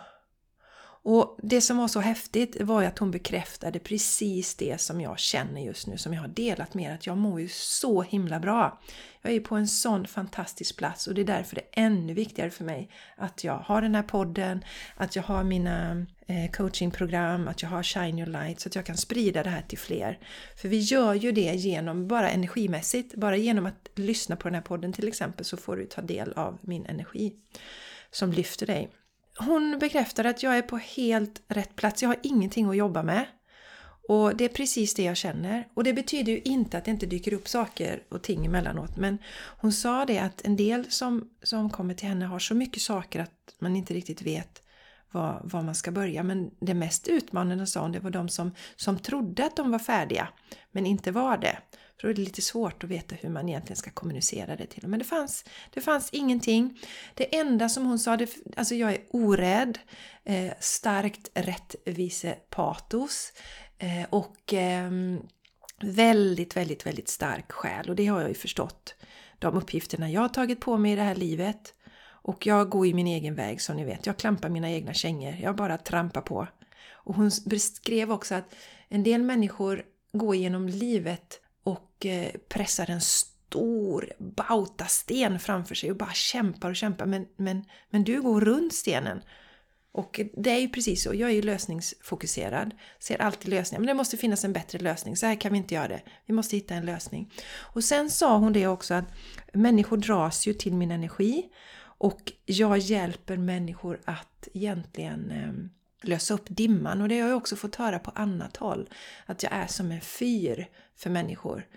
Och 1.03 1.37
det 1.43 1.61
som 1.61 1.77
var 1.77 1.87
så 1.87 1.99
häftigt 1.99 2.61
var 2.61 2.81
ju 2.81 2.87
att 2.87 2.99
hon 2.99 3.11
bekräftade 3.11 3.79
precis 3.79 4.55
det 4.55 4.81
som 4.81 5.01
jag 5.01 5.19
känner 5.19 5.61
just 5.61 5.87
nu, 5.87 5.97
som 5.97 6.13
jag 6.13 6.21
har 6.21 6.27
delat 6.27 6.73
med 6.73 6.91
er, 6.91 6.95
att 6.95 7.07
jag 7.07 7.17
mår 7.17 7.41
ju 7.41 7.47
så 7.49 8.01
himla 8.01 8.39
bra. 8.39 8.81
Jag 9.21 9.33
är 9.33 9.39
på 9.39 9.55
en 9.55 9.67
sån 9.67 10.07
fantastisk 10.07 10.77
plats 10.77 11.07
och 11.07 11.13
det 11.13 11.21
är 11.21 11.25
därför 11.25 11.55
det 11.55 11.61
är 11.61 11.85
ännu 11.85 12.13
viktigare 12.13 12.49
för 12.49 12.63
mig 12.63 12.89
att 13.17 13.43
jag 13.43 13.57
har 13.57 13.81
den 13.81 13.95
här 13.95 14.03
podden, 14.03 14.63
att 14.95 15.15
jag 15.15 15.23
har 15.23 15.43
mina 15.43 16.05
eh, 16.25 16.51
coachingprogram, 16.51 17.47
att 17.47 17.61
jag 17.61 17.69
har 17.69 17.83
Shine 17.83 18.19
Your 18.19 18.29
Light 18.29 18.59
så 18.59 18.69
att 18.69 18.75
jag 18.75 18.85
kan 18.85 18.97
sprida 18.97 19.43
det 19.43 19.49
här 19.49 19.61
till 19.61 19.77
fler. 19.77 20.19
För 20.61 20.69
vi 20.69 20.79
gör 20.79 21.13
ju 21.13 21.31
det 21.31 21.53
genom, 21.55 22.07
bara 22.07 22.29
energimässigt, 22.29 23.15
bara 23.15 23.37
genom 23.37 23.65
att 23.65 23.89
lyssna 23.95 24.35
på 24.35 24.47
den 24.47 24.55
här 24.55 24.61
podden 24.61 24.93
till 24.93 25.07
exempel 25.07 25.45
så 25.45 25.57
får 25.57 25.77
du 25.77 25.85
ta 25.85 26.01
del 26.01 26.33
av 26.33 26.57
min 26.61 26.85
energi 26.85 27.33
som 28.11 28.31
lyfter 28.31 28.65
dig 28.65 28.91
hon 29.37 29.79
bekräftar 29.79 30.23
att 30.23 30.43
jag 30.43 30.57
är 30.57 30.61
på 30.61 30.77
helt 30.77 31.41
rätt 31.47 31.75
plats. 31.75 32.01
Jag 32.01 32.09
har 32.09 32.17
ingenting 32.23 32.69
att 32.69 32.77
jobba 32.77 33.03
med. 33.03 33.25
Och 34.07 34.35
det 34.35 34.45
är 34.45 34.49
precis 34.49 34.93
det 34.93 35.03
jag 35.03 35.17
känner. 35.17 35.67
Och 35.73 35.83
det 35.83 35.93
betyder 35.93 36.31
ju 36.31 36.39
inte 36.39 36.77
att 36.77 36.85
det 36.85 36.91
inte 36.91 37.05
dyker 37.05 37.33
upp 37.33 37.47
saker 37.47 38.03
och 38.09 38.21
ting 38.21 38.45
emellanåt. 38.45 38.97
Men 38.97 39.17
hon 39.57 39.73
sa 39.73 40.05
det 40.05 40.19
att 40.19 40.41
en 40.45 40.55
del 40.55 40.91
som, 40.91 41.29
som 41.43 41.69
kommer 41.69 41.93
till 41.93 42.07
henne 42.07 42.25
har 42.25 42.39
så 42.39 42.55
mycket 42.55 42.81
saker 42.81 43.19
att 43.19 43.55
man 43.59 43.75
inte 43.75 43.93
riktigt 43.93 44.21
vet 44.21 44.61
var, 45.11 45.41
var 45.43 45.61
man 45.61 45.75
ska 45.75 45.91
börja. 45.91 46.23
Men 46.23 46.51
det 46.59 46.73
mest 46.73 47.07
utmanande 47.07 47.67
sa 47.67 47.81
hon, 47.81 47.91
det 47.91 47.99
var 47.99 48.11
de 48.11 48.29
som, 48.29 48.51
som 48.75 48.99
trodde 48.99 49.45
att 49.45 49.55
de 49.55 49.71
var 49.71 49.79
färdiga 49.79 50.27
men 50.71 50.85
inte 50.85 51.11
var 51.11 51.37
det. 51.37 51.57
För 52.01 52.07
då 52.07 52.11
är 52.11 52.15
det 52.15 52.21
lite 52.21 52.41
svårt 52.41 52.83
att 52.83 52.89
veta 52.89 53.15
hur 53.15 53.29
man 53.29 53.49
egentligen 53.49 53.77
ska 53.77 53.91
kommunicera 53.91 54.55
det 54.55 54.65
till 54.65 54.81
dem. 54.81 54.91
Men 54.91 54.99
det 54.99 55.05
fanns, 55.05 55.45
det 55.73 55.81
fanns 55.81 56.09
ingenting. 56.11 56.79
Det 57.13 57.35
enda 57.35 57.69
som 57.69 57.85
hon 57.85 57.99
sa, 57.99 58.17
det, 58.17 58.29
alltså 58.57 58.75
jag 58.75 58.91
är 58.91 59.01
orädd, 59.09 59.79
eh, 60.23 60.53
starkt 60.59 61.29
rättvisepatos 61.33 63.33
eh, 63.77 64.05
och 64.09 64.53
eh, 64.53 64.91
väldigt, 65.81 66.57
väldigt, 66.57 66.85
väldigt 66.85 67.09
stark 67.09 67.51
själ. 67.51 67.89
Och 67.89 67.95
det 67.95 68.05
har 68.05 68.19
jag 68.19 68.29
ju 68.29 68.35
förstått. 68.35 68.95
De 69.39 69.57
uppgifterna 69.57 70.11
jag 70.11 70.21
har 70.21 70.29
tagit 70.29 70.59
på 70.59 70.77
mig 70.77 70.91
i 70.91 70.95
det 70.95 71.01
här 71.01 71.15
livet. 71.15 71.73
Och 72.03 72.45
jag 72.45 72.69
går 72.69 72.87
ju 72.87 72.93
min 72.93 73.07
egen 73.07 73.35
väg 73.35 73.61
som 73.61 73.75
ni 73.75 73.85
vet. 73.85 74.05
Jag 74.05 74.17
klampar 74.17 74.49
mina 74.49 74.71
egna 74.71 74.93
kängor. 74.93 75.35
Jag 75.41 75.55
bara 75.55 75.77
trampar 75.77 76.21
på. 76.21 76.47
Och 76.91 77.15
hon 77.15 77.31
beskrev 77.45 78.11
också 78.11 78.35
att 78.35 78.55
en 78.89 79.03
del 79.03 79.23
människor 79.23 79.85
går 80.13 80.35
genom 80.35 80.67
livet 80.67 81.41
Eh, 82.05 82.31
pressar 82.49 82.89
en 82.89 83.01
stor 83.01 84.13
bautasten 84.17 85.39
framför 85.39 85.75
sig 85.75 85.91
och 85.91 85.97
bara 85.97 86.13
kämpar 86.13 86.69
och 86.69 86.75
kämpar. 86.75 87.05
Men, 87.05 87.27
men, 87.35 87.65
men 87.89 88.03
du 88.03 88.21
går 88.21 88.41
runt 88.41 88.73
stenen. 88.73 89.21
Och 89.93 90.19
det 90.37 90.51
är 90.51 90.59
ju 90.59 90.69
precis 90.69 91.03
så, 91.03 91.13
jag 91.13 91.29
är 91.29 91.33
ju 91.33 91.41
lösningsfokuserad. 91.41 92.73
Ser 92.99 93.21
alltid 93.21 93.49
lösningar, 93.49 93.79
men 93.79 93.87
det 93.87 93.93
måste 93.93 94.17
finnas 94.17 94.45
en 94.45 94.53
bättre 94.53 94.79
lösning. 94.79 95.17
Så 95.17 95.25
här 95.25 95.41
kan 95.41 95.51
vi 95.51 95.57
inte 95.57 95.75
göra 95.75 95.87
det. 95.87 96.01
Vi 96.25 96.33
måste 96.33 96.55
hitta 96.55 96.75
en 96.75 96.85
lösning. 96.85 97.33
Och 97.57 97.83
sen 97.83 98.09
sa 98.09 98.37
hon 98.37 98.53
det 98.53 98.67
också 98.67 98.93
att 98.93 99.05
människor 99.53 99.97
dras 99.97 100.47
ju 100.47 100.53
till 100.53 100.73
min 100.73 100.91
energi. 100.91 101.49
Och 101.81 102.33
jag 102.45 102.77
hjälper 102.77 103.37
människor 103.37 104.01
att 104.05 104.47
egentligen 104.53 105.31
eh, 105.31 105.80
lösa 106.01 106.33
upp 106.33 106.45
dimman 106.49 107.01
och 107.01 107.07
det 107.07 107.19
har 107.19 107.29
jag 107.29 107.37
också 107.37 107.55
fått 107.55 107.75
höra 107.75 107.99
på 107.99 108.11
annat 108.15 108.57
håll. 108.57 108.89
Att 109.25 109.43
jag 109.43 109.51
är 109.51 109.67
som 109.67 109.91
en 109.91 110.01
fyr 110.01 110.67
för 110.95 111.09
människor. 111.09 111.67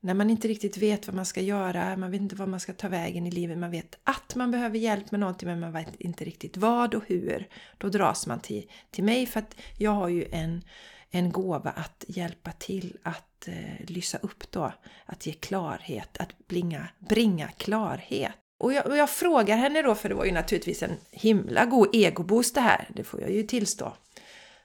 När 0.00 0.14
man 0.14 0.30
inte 0.30 0.48
riktigt 0.48 0.76
vet 0.76 1.06
vad 1.06 1.16
man 1.16 1.26
ska 1.26 1.40
göra, 1.40 1.96
man 1.96 2.10
vet 2.10 2.20
inte 2.20 2.36
vad 2.36 2.48
man 2.48 2.60
ska 2.60 2.72
ta 2.72 2.88
vägen 2.88 3.26
i 3.26 3.30
livet, 3.30 3.58
man 3.58 3.70
vet 3.70 3.98
att 4.04 4.34
man 4.34 4.50
behöver 4.50 4.78
hjälp 4.78 5.10
med 5.10 5.20
någonting 5.20 5.48
men 5.48 5.60
man 5.60 5.72
vet 5.72 6.00
inte 6.00 6.24
riktigt 6.24 6.56
vad 6.56 6.94
och 6.94 7.02
hur. 7.06 7.48
Då 7.78 7.88
dras 7.88 8.26
man 8.26 8.40
till, 8.40 8.70
till 8.90 9.04
mig 9.04 9.26
för 9.26 9.40
att 9.40 9.56
jag 9.78 9.90
har 9.90 10.08
ju 10.08 10.24
en, 10.30 10.62
en 11.10 11.32
gåva 11.32 11.70
att 11.70 12.04
hjälpa 12.08 12.52
till 12.52 12.96
att 13.02 13.48
eh, 13.48 13.86
lysa 13.86 14.18
upp 14.18 14.50
då, 14.50 14.72
att 15.06 15.26
ge 15.26 15.32
klarhet, 15.32 16.16
att 16.18 16.48
bringa, 16.48 16.88
bringa 16.98 17.48
klarhet. 17.48 18.41
Och 18.62 18.72
jag, 18.72 18.86
och 18.86 18.96
jag, 18.96 19.10
frågar 19.10 19.56
henne 19.56 19.82
då, 19.82 19.94
för 19.94 20.08
det 20.08 20.14
var 20.14 20.24
ju 20.24 20.32
naturligtvis 20.32 20.82
en 20.82 20.96
himla 21.10 21.64
god 21.64 21.88
egoboost 21.92 22.54
det 22.54 22.60
här, 22.60 22.88
det 22.94 23.04
får 23.04 23.20
jag 23.20 23.30
ju 23.30 23.42
tillstå. 23.42 23.92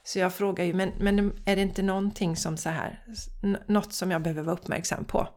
Så 0.04 0.20
jag 0.20 0.34
frågar 0.34 0.66
ju, 0.66 0.74
men, 0.74 0.92
men 1.00 1.20
är 1.46 1.56
det 1.56 1.62
inte 1.62 1.82
någonting 1.82 2.36
som 2.36 2.58
så 2.58 2.70
här, 2.70 3.04
något 3.68 3.94
som 3.94 4.12
jag 4.12 4.22
behöver 4.22 4.44
vara 4.44 4.56
uppmärksam 4.56 5.06
på? 5.06 5.27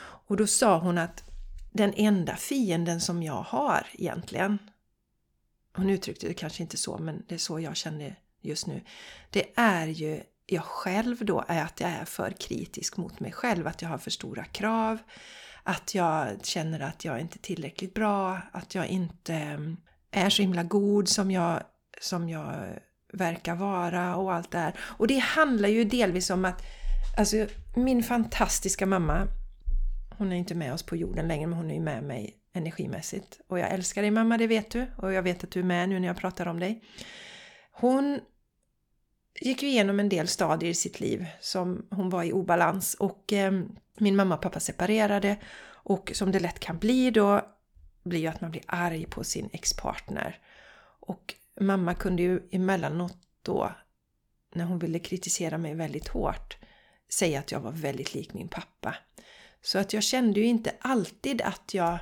Och 0.00 0.36
då 0.36 0.46
sa 0.46 0.78
hon 0.78 0.98
att 0.98 1.24
den 1.72 1.94
enda 1.96 2.36
fienden 2.36 3.00
som 3.00 3.22
jag 3.22 3.42
har 3.42 3.86
egentligen, 3.92 4.58
hon 5.76 5.90
uttryckte 5.90 6.28
det 6.28 6.34
kanske 6.34 6.62
inte 6.62 6.76
så, 6.76 6.98
men 6.98 7.22
det 7.28 7.34
är 7.34 7.38
så 7.38 7.60
jag 7.60 7.76
känner 7.76 8.16
just 8.40 8.66
nu, 8.66 8.80
det 9.30 9.44
är 9.54 9.86
ju 9.86 10.22
jag 10.46 10.64
själv 10.64 11.24
då, 11.24 11.44
är 11.48 11.62
att 11.62 11.80
jag 11.80 11.90
är 11.90 12.04
för 12.04 12.30
kritisk 12.30 12.96
mot 12.96 13.20
mig 13.20 13.32
själv, 13.32 13.66
att 13.66 13.82
jag 13.82 13.88
har 13.88 13.98
för 13.98 14.10
stora 14.10 14.44
krav, 14.44 14.98
att 15.70 15.94
jag 15.94 16.44
känner 16.44 16.80
att 16.80 17.04
jag 17.04 17.20
inte 17.20 17.38
är 17.38 17.42
tillräckligt 17.42 17.94
bra, 17.94 18.40
att 18.52 18.74
jag 18.74 18.86
inte 18.86 19.34
mm, 19.34 19.76
är 20.10 20.30
så 20.30 20.42
himla 20.42 20.62
god 20.62 21.08
som 21.08 21.30
jag, 21.30 21.62
som 22.00 22.28
jag 22.28 22.78
verkar 23.12 23.54
vara 23.54 24.16
och 24.16 24.32
allt 24.32 24.50
det 24.50 24.58
här. 24.58 24.74
Och 24.80 25.06
det 25.06 25.18
handlar 25.18 25.68
ju 25.68 25.84
delvis 25.84 26.30
om 26.30 26.44
att 26.44 26.62
alltså, 27.18 27.46
min 27.76 28.02
fantastiska 28.02 28.86
mamma, 28.86 29.26
hon 30.18 30.32
är 30.32 30.36
inte 30.36 30.54
med 30.54 30.72
oss 30.72 30.82
på 30.82 30.96
jorden 30.96 31.28
längre 31.28 31.46
men 31.46 31.58
hon 31.58 31.70
är 31.70 31.74
ju 31.74 31.80
med 31.80 32.04
mig 32.04 32.36
energimässigt. 32.52 33.40
Och 33.48 33.58
jag 33.58 33.70
älskar 33.70 34.02
dig 34.02 34.10
mamma, 34.10 34.38
det 34.38 34.46
vet 34.46 34.70
du. 34.70 34.86
Och 34.96 35.12
jag 35.12 35.22
vet 35.22 35.44
att 35.44 35.50
du 35.50 35.60
är 35.60 35.64
med 35.64 35.88
nu 35.88 36.00
när 36.00 36.08
jag 36.08 36.16
pratar 36.16 36.46
om 36.46 36.60
dig. 36.60 36.84
Hon 37.72 38.20
gick 39.40 39.62
ju 39.62 39.68
igenom 39.68 40.00
en 40.00 40.08
del 40.08 40.28
stadier 40.28 40.70
i 40.70 40.74
sitt 40.74 41.00
liv 41.00 41.26
som 41.40 41.86
hon 41.90 42.10
var 42.10 42.22
i 42.22 42.32
obalans 42.32 42.94
och 42.94 43.32
eh, 43.32 43.52
min 44.00 44.16
mamma 44.16 44.34
och 44.34 44.40
pappa 44.40 44.60
separerade 44.60 45.36
och 45.66 46.12
som 46.14 46.32
det 46.32 46.40
lätt 46.40 46.60
kan 46.60 46.78
bli 46.78 47.10
då 47.10 47.40
blir 48.02 48.20
ju 48.20 48.26
att 48.26 48.40
man 48.40 48.50
blir 48.50 48.62
arg 48.66 49.06
på 49.06 49.24
sin 49.24 49.50
ex-partner. 49.52 50.38
Och 51.00 51.34
mamma 51.60 51.94
kunde 51.94 52.22
ju 52.22 52.48
emellanåt 52.50 53.18
då, 53.42 53.72
när 54.54 54.64
hon 54.64 54.78
ville 54.78 54.98
kritisera 54.98 55.58
mig 55.58 55.74
väldigt 55.74 56.08
hårt, 56.08 56.56
säga 57.08 57.38
att 57.38 57.52
jag 57.52 57.60
var 57.60 57.72
väldigt 57.72 58.14
lik 58.14 58.34
min 58.34 58.48
pappa. 58.48 58.96
Så 59.62 59.78
att 59.78 59.92
jag 59.92 60.02
kände 60.02 60.40
ju 60.40 60.46
inte 60.46 60.72
alltid 60.80 61.42
att 61.42 61.74
jag 61.74 61.98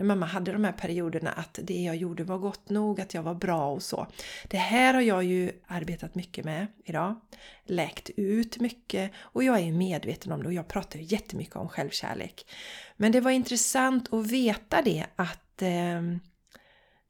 när 0.00 0.06
mamma 0.06 0.26
hade 0.26 0.52
de 0.52 0.64
här 0.64 0.72
perioderna 0.72 1.30
att 1.30 1.58
det 1.62 1.82
jag 1.82 1.96
gjorde 1.96 2.24
var 2.24 2.38
gott 2.38 2.70
nog, 2.70 3.00
att 3.00 3.14
jag 3.14 3.22
var 3.22 3.34
bra 3.34 3.72
och 3.72 3.82
så. 3.82 4.06
Det 4.48 4.56
här 4.56 4.94
har 4.94 5.00
jag 5.00 5.24
ju 5.24 5.52
arbetat 5.66 6.14
mycket 6.14 6.44
med 6.44 6.66
idag. 6.84 7.20
Läkt 7.64 8.10
ut 8.16 8.60
mycket 8.60 9.12
och 9.16 9.44
jag 9.44 9.60
är 9.60 9.72
medveten 9.72 10.32
om 10.32 10.42
det 10.42 10.46
och 10.46 10.54
jag 10.54 10.68
pratar 10.68 10.98
ju 10.98 11.04
jättemycket 11.04 11.56
om 11.56 11.68
självkärlek. 11.68 12.46
Men 12.96 13.12
det 13.12 13.20
var 13.20 13.30
intressant 13.30 14.12
att 14.12 14.26
veta 14.26 14.82
det 14.82 15.06
att 15.16 15.62
eh, 15.62 16.02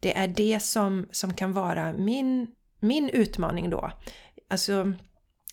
det 0.01 0.17
är 0.17 0.29
det 0.29 0.61
som, 0.61 1.09
som 1.11 1.35
kan 1.35 1.53
vara 1.53 1.93
min, 1.93 2.47
min 2.81 3.09
utmaning 3.09 3.71
då. 3.71 3.93
Alltså, 4.49 4.93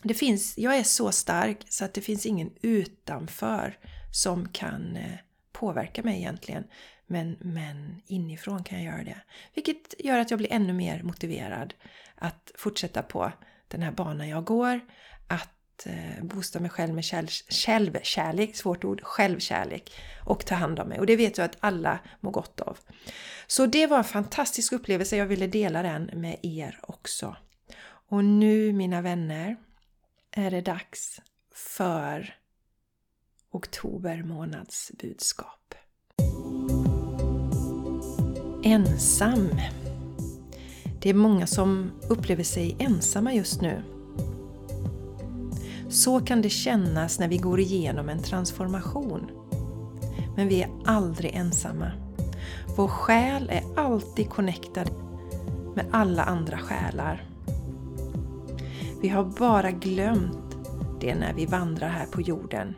det 0.04 0.14
finns, 0.14 0.58
jag 0.58 0.78
är 0.78 0.84
så 0.84 1.12
stark 1.12 1.58
så 1.70 1.86
att 1.86 1.94
det 1.94 2.02
finns 2.02 2.26
ingen 2.26 2.52
utanför 2.62 3.78
som 4.12 4.50
kan 4.50 4.96
eh, 4.96 5.18
påverka 5.52 6.04
mig 6.04 6.18
egentligen. 6.18 6.64
Men, 7.08 7.38
men 7.40 8.02
inifrån 8.08 8.64
kan 8.64 8.84
jag 8.84 8.94
göra 8.94 9.04
det. 9.04 9.22
Vilket 9.54 9.94
gör 10.00 10.20
att 10.20 10.32
jag 10.32 10.38
blir 10.38 10.54
ännu 10.54 10.74
mer 10.74 11.04
motiverad 11.04 11.74
att 12.16 12.52
fortsätta 12.56 13.04
på 13.04 13.32
den 13.68 13.82
här 13.82 13.92
banan 13.92 14.30
jag 14.30 14.46
går. 14.46 14.80
Att 15.28 15.86
eh, 15.86 16.24
boosta 16.24 16.60
mig 16.60 16.70
själv 16.70 16.94
med 16.94 17.06
självkärlek, 17.50 18.56
svårt 18.56 18.84
ord, 18.84 19.02
självkärlek 19.04 19.92
och 20.26 20.46
ta 20.46 20.56
hand 20.56 20.80
om 20.80 20.90
mig. 20.90 21.00
Och 21.00 21.06
det 21.06 21.16
vet 21.16 21.38
jag 21.38 21.46
att 21.46 21.58
alla 21.60 22.00
mår 22.20 22.32
gott 22.32 22.60
av. 22.60 22.78
Så 23.48 23.66
det 23.66 23.88
var 23.88 23.98
en 23.98 24.04
fantastisk 24.04 24.74
upplevelse, 24.74 25.18
jag 25.18 25.26
ville 25.26 25.48
dela 25.48 25.84
den 25.84 26.10
med 26.14 26.40
er 26.44 26.80
också. 26.82 27.36
Och 28.10 28.26
nu 28.26 28.74
mina 28.74 29.02
vänner 29.02 29.56
är 30.32 30.52
det 30.52 30.62
dags 30.62 31.22
för 31.54 32.36
oktober 33.52 34.24
månads 34.24 34.92
budskap 35.00 35.57
ensam. 38.68 39.50
Det 41.02 41.10
är 41.10 41.14
många 41.14 41.48
som 41.48 41.92
upplever 42.10 42.44
sig 42.44 42.76
ensamma 42.80 43.34
just 43.34 43.62
nu. 43.62 43.84
Så 45.90 46.20
kan 46.20 46.42
det 46.42 46.50
kännas 46.50 47.20
när 47.20 47.28
vi 47.28 47.38
går 47.38 47.60
igenom 47.60 48.10
en 48.10 48.24
transformation. 48.24 49.32
Men 50.36 50.48
vi 50.48 50.62
är 50.62 50.70
aldrig 50.86 51.36
ensamma. 51.36 51.92
Vår 52.76 52.88
själ 52.88 53.50
är 53.50 53.64
alltid 53.76 54.30
connectad 54.30 54.90
med 55.76 55.86
alla 55.92 56.24
andra 56.24 56.58
själar. 56.58 57.30
Vi 59.02 59.10
har 59.10 59.26
bara 59.26 59.72
glömt 59.72 60.58
det 61.00 61.16
när 61.16 61.34
vi 61.34 61.46
vandrar 61.46 61.90
här 61.90 62.06
på 62.06 62.22
jorden. 62.22 62.76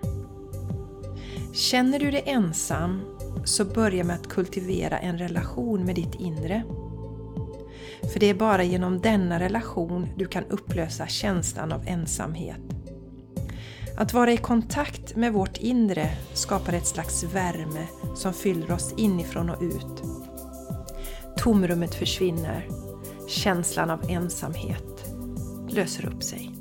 Känner 1.54 2.00
du 2.00 2.12
dig 2.12 2.24
ensam 2.26 3.02
så 3.46 3.66
börja 3.66 4.04
med 4.04 4.16
att 4.16 4.30
kultivera 4.30 5.00
en 5.00 5.18
relation 5.18 5.86
med 5.86 5.96
ditt 5.96 6.16
inre. 6.16 6.64
För 8.14 8.20
det 8.20 8.30
är 8.30 8.34
bara 8.34 8.64
genom 8.64 9.00
denna 9.00 9.40
relation 9.40 10.08
du 10.16 10.26
kan 10.26 10.44
upplösa 10.46 11.08
känslan 11.08 11.72
av 11.72 11.88
ensamhet. 11.88 12.62
Att 13.98 14.14
vara 14.14 14.32
i 14.32 14.38
kontakt 14.38 15.16
med 15.16 15.34
vårt 15.34 15.58
inre 15.58 16.10
skapar 16.34 16.74
ett 16.74 16.88
slags 16.88 17.24
värme 17.24 17.88
som 18.16 18.34
fyller 18.34 18.72
oss 18.72 18.94
inifrån 18.98 19.50
och 19.50 19.62
ut. 19.62 20.04
Tomrummet 21.38 21.96
försvinner. 21.96 22.68
Känslan 23.28 23.90
av 23.90 24.10
ensamhet 24.10 25.14
löser 25.70 26.06
upp 26.06 26.24
sig. 26.24 26.52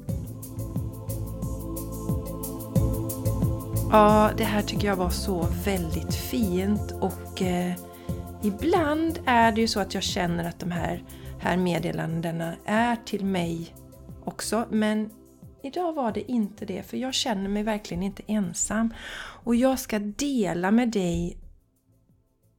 Ja, 3.91 4.31
det 4.37 4.45
här 4.45 4.63
tycker 4.63 4.89
jag 4.89 4.97
var 4.97 5.11
så 5.11 5.49
väldigt 5.65 6.15
fint 6.15 6.93
och 7.01 7.43
eh, 7.43 7.73
ibland 8.43 9.21
är 9.27 9.53
det 9.53 9.61
ju 9.61 9.69
så 9.69 9.81
att 9.81 9.95
jag 9.95 10.03
känner 10.03 10.49
att 10.49 10.59
de 10.59 10.71
här, 10.71 11.05
här 11.41 11.57
meddelandena 11.57 12.55
är 12.65 12.97
till 12.97 13.25
mig 13.25 13.75
också. 14.25 14.67
Men 14.71 15.11
idag 15.63 15.93
var 15.93 16.13
det 16.13 16.31
inte 16.31 16.65
det 16.65 16.83
för 16.83 16.97
jag 16.97 17.15
känner 17.15 17.49
mig 17.49 17.63
verkligen 17.63 18.03
inte 18.03 18.23
ensam. 18.27 18.95
Och 19.45 19.57
jag 19.57 19.79
ska 19.79 19.99
dela 19.99 20.71
med 20.71 20.89
dig 20.89 21.39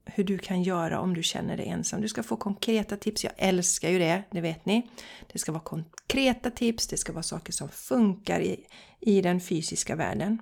hur 0.05 0.24
du 0.24 0.38
kan 0.38 0.63
göra 0.63 1.00
om 1.00 1.13
du 1.13 1.24
känner 1.24 1.57
dig 1.57 1.67
ensam. 1.67 2.01
Du 2.01 2.07
ska 2.07 2.24
få 2.24 2.36
konkreta 2.36 2.98
tips. 2.98 3.24
Jag 3.24 3.33
älskar 3.38 3.89
ju 3.89 4.00
det, 4.00 4.24
det 4.31 4.41
vet 4.41 4.65
ni. 4.65 4.89
Det 5.31 5.39
ska 5.39 5.51
vara 5.51 5.63
konkreta 5.63 6.51
tips, 6.51 6.88
det 6.88 6.98
ska 6.98 7.13
vara 7.13 7.24
saker 7.24 7.53
som 7.53 7.69
funkar 7.69 8.39
i, 8.39 8.65
i 9.00 9.21
den 9.21 9.41
fysiska 9.41 9.95
världen. 9.95 10.39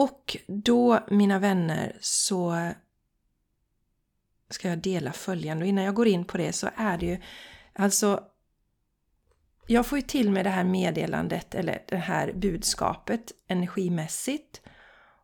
Och 0.00 0.36
då, 0.46 1.00
mina 1.10 1.38
vänner, 1.38 1.96
så 2.00 2.70
ska 4.50 4.68
jag 4.68 4.78
dela 4.78 5.12
följande. 5.12 5.64
Och 5.64 5.68
innan 5.68 5.84
jag 5.84 5.94
går 5.94 6.08
in 6.08 6.24
på 6.24 6.38
det 6.38 6.52
så 6.52 6.70
är 6.76 6.98
det 6.98 7.06
ju 7.06 7.18
alltså 7.72 8.24
jag 9.66 9.86
får 9.86 9.98
ju 9.98 10.02
till 10.02 10.30
mig 10.30 10.44
det 10.44 10.50
här 10.50 10.64
meddelandet 10.64 11.54
eller 11.54 11.82
det 11.88 11.96
här 11.96 12.32
budskapet 12.32 13.32
energimässigt. 13.48 14.60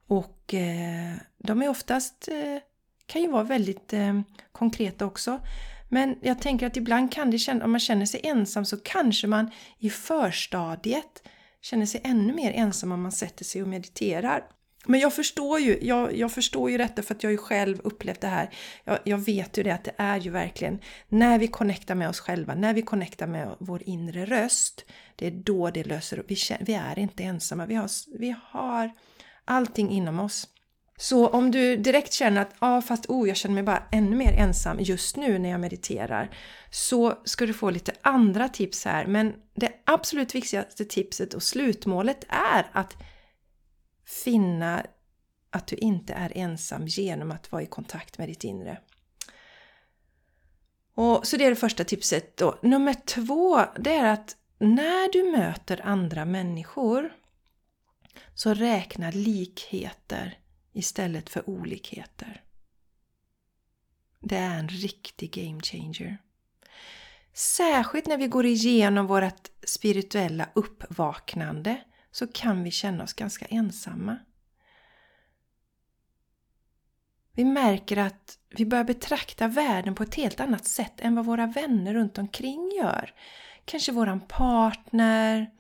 Och 0.07 0.55
eh, 0.55 1.15
de 1.39 1.63
är 1.63 1.69
oftast, 1.69 2.29
eh, 2.29 2.59
kan 3.07 3.23
ju 3.23 3.29
vara 3.29 3.43
väldigt 3.43 3.93
eh, 3.93 4.21
konkreta 4.53 5.07
också. 5.07 5.41
Men 5.89 6.19
jag 6.23 6.43
tänker 6.43 6.67
att 6.67 6.77
ibland 6.77 7.13
kan 7.13 7.31
det 7.31 7.39
kännas, 7.39 7.65
om 7.65 7.71
man 7.71 7.81
känner 7.81 8.07
sig 8.07 8.21
ensam 8.25 8.65
så 8.65 8.77
kanske 8.77 9.27
man 9.27 9.51
i 9.79 9.91
förstadiet 9.91 11.23
känner 11.61 11.87
sig 11.87 12.01
ännu 12.05 12.33
mer 12.33 12.53
ensam 12.53 12.93
om 12.93 13.03
man 13.03 13.13
sätter 13.13 13.45
sig 13.45 13.63
och 13.63 13.69
mediterar. 13.69 14.45
Men 14.87 15.01
jag 15.01 15.15
förstår 15.15 15.61
ju, 15.61 15.79
jag, 15.83 16.17
jag, 16.17 16.33
förstår 16.33 16.71
ju 16.71 16.79
detta 16.79 17.03
för 17.03 17.15
att 17.15 17.23
jag 17.23 17.29
har 17.29 17.33
ju 17.33 17.39
själv 17.39 17.81
upplevt 17.85 18.21
det 18.21 18.29
här. 18.29 18.51
Jag, 18.85 18.99
jag, 19.05 19.19
vet 19.19 19.59
ju 19.59 19.63
det 19.63 19.71
att 19.71 19.85
det 19.85 19.95
är 19.97 20.21
ju 20.21 20.31
verkligen 20.31 20.79
när 21.09 21.39
vi 21.39 21.49
connectar 21.49 21.95
med 21.95 22.09
oss 22.09 22.21
själva, 22.21 22.55
när 22.55 22.75
vi 22.75 22.83
connectar 22.83 23.27
med 23.27 23.57
vår 23.59 23.83
inre 23.87 24.25
röst, 24.25 24.85
det 25.17 25.27
är 25.27 25.31
då 25.31 25.71
det 25.71 25.85
löser 25.85 26.19
upp. 26.19 26.31
Vi, 26.31 26.37
vi 26.61 26.75
är 26.75 26.99
inte 26.99 27.23
ensamma, 27.23 27.67
vi 27.67 27.75
har, 27.75 27.91
vi 28.19 28.37
har 28.51 28.91
allting 29.45 29.91
inom 29.91 30.21
oss. 30.21 30.49
Så 30.99 31.29
om 31.29 31.51
du 31.51 31.77
direkt 31.77 32.13
känner 32.13 32.41
att 32.43 32.51
ja, 32.61 32.77
ah, 32.77 32.83
fast 32.83 33.07
oh, 33.07 33.29
jag 33.29 33.37
känner 33.37 33.55
mig 33.55 33.63
bara 33.63 33.83
ännu 33.93 34.17
mer 34.17 34.33
ensam 34.33 34.77
just 34.81 35.17
nu 35.17 35.39
när 35.39 35.51
jag 35.51 35.61
mediterar 35.61 36.31
så 36.71 37.19
ska 37.25 37.47
du 37.47 37.53
få 37.53 37.71
lite 37.71 37.93
andra 38.03 38.49
tips 38.49 38.85
här. 38.85 39.07
Men 39.07 39.35
det 39.55 39.73
absolut 39.85 40.35
viktigaste 40.35 40.85
tipset 40.85 41.35
och 41.35 41.43
slutmålet 41.43 42.25
är 42.29 42.67
att 42.73 42.97
finna 44.07 44.87
att 45.51 45.67
du 45.67 45.77
inte 45.77 46.13
är 46.13 46.33
ensam 46.35 46.87
genom 46.87 47.31
att 47.31 47.53
vara 47.53 47.63
i 47.63 47.67
kontakt 47.67 48.19
med 48.19 48.29
ditt 48.29 48.45
inre. 48.45 48.81
Och, 50.95 51.27
så 51.27 51.37
det 51.37 51.45
är 51.45 51.51
det 51.51 51.57
första 51.57 51.85
tipset 51.85 52.37
då. 52.37 52.59
Nummer 52.63 52.95
två, 52.95 53.65
det 53.79 53.95
är 53.95 54.13
att 54.13 54.37
när 54.59 55.13
du 55.13 55.39
möter 55.39 55.87
andra 55.87 56.25
människor 56.25 57.13
så 58.35 58.55
räkna 58.55 59.11
likheter 59.11 60.39
istället 60.73 61.31
för 61.31 61.51
olikheter. 61.51 62.43
Det 64.21 64.37
är 64.37 64.59
en 64.59 64.69
riktig 64.69 65.33
game 65.33 65.61
changer. 65.61 66.19
Särskilt 67.33 68.07
när 68.07 68.17
vi 68.17 68.27
går 68.27 68.47
igenom 68.47 69.07
vårt 69.07 69.51
spirituella 69.67 70.49
uppvaknande 70.55 71.81
så 72.17 72.27
kan 72.27 72.65
vi 72.65 72.71
känna 72.71 73.05
oss 73.05 73.13
ganska 73.13 73.45
ensamma. 73.45 74.17
Vi 77.33 77.45
märker 77.45 77.97
att 77.97 78.39
vi 78.49 78.67
börjar 78.67 78.85
betrakta 78.85 79.49
världen 79.49 79.95
på 79.95 80.03
ett 80.03 80.15
helt 80.15 80.41
annat 80.41 80.65
sätt 80.65 81.01
än 81.01 81.15
vad 81.15 81.25
våra 81.25 81.47
vänner 81.47 81.95
runt 81.95 82.19
omkring 82.19 82.73
gör. 82.79 83.15
Kanske 83.65 83.93
våran 83.93 84.21
partner. 84.21 85.51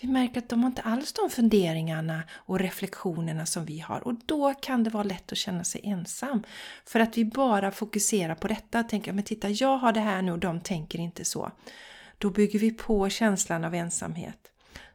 Vi 0.00 0.08
märker 0.08 0.38
att 0.38 0.48
de 0.48 0.62
har 0.62 0.70
inte 0.70 0.82
alls 0.82 1.12
de 1.12 1.30
funderingarna 1.30 2.22
och 2.32 2.58
reflektionerna 2.58 3.46
som 3.46 3.64
vi 3.64 3.78
har 3.80 4.00
och 4.00 4.14
då 4.26 4.54
kan 4.54 4.84
det 4.84 4.90
vara 4.90 5.04
lätt 5.04 5.32
att 5.32 5.38
känna 5.38 5.64
sig 5.64 5.80
ensam. 5.84 6.42
För 6.84 7.00
att 7.00 7.18
vi 7.18 7.24
bara 7.24 7.70
fokuserar 7.70 8.34
på 8.34 8.48
detta, 8.48 8.82
tänker 8.82 9.12
men 9.12 9.24
titta 9.24 9.48
jag 9.48 9.78
har 9.78 9.92
det 9.92 10.00
här 10.00 10.22
nu 10.22 10.32
och 10.32 10.38
de 10.38 10.60
tänker 10.60 10.98
inte 10.98 11.24
så. 11.24 11.52
Då 12.18 12.30
bygger 12.30 12.58
vi 12.58 12.70
på 12.70 13.08
känslan 13.08 13.64
av 13.64 13.74
ensamhet. 13.74 14.49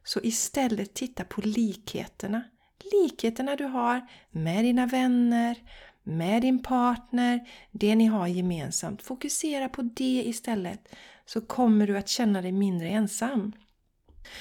Så 0.06 0.20
istället 0.24 0.94
titta 0.94 1.24
på 1.24 1.42
likheterna. 1.42 2.44
Likheterna 2.92 3.56
du 3.56 3.64
har 3.64 4.08
med 4.32 4.64
dina 4.64 4.86
vänner, 4.86 5.58
med 6.04 6.42
din 6.42 6.64
partner, 6.64 7.48
det 7.72 7.96
ni 7.96 8.06
har 8.06 8.28
gemensamt. 8.28 9.02
Fokusera 9.02 9.70
på 9.70 9.82
det 9.82 10.24
istället 10.26 10.96
så 11.26 11.42
kommer 11.42 11.88
du 11.88 11.98
att 11.98 12.08
känna 12.08 12.42
dig 12.42 12.52
mindre 12.52 12.88
ensam. 12.88 13.52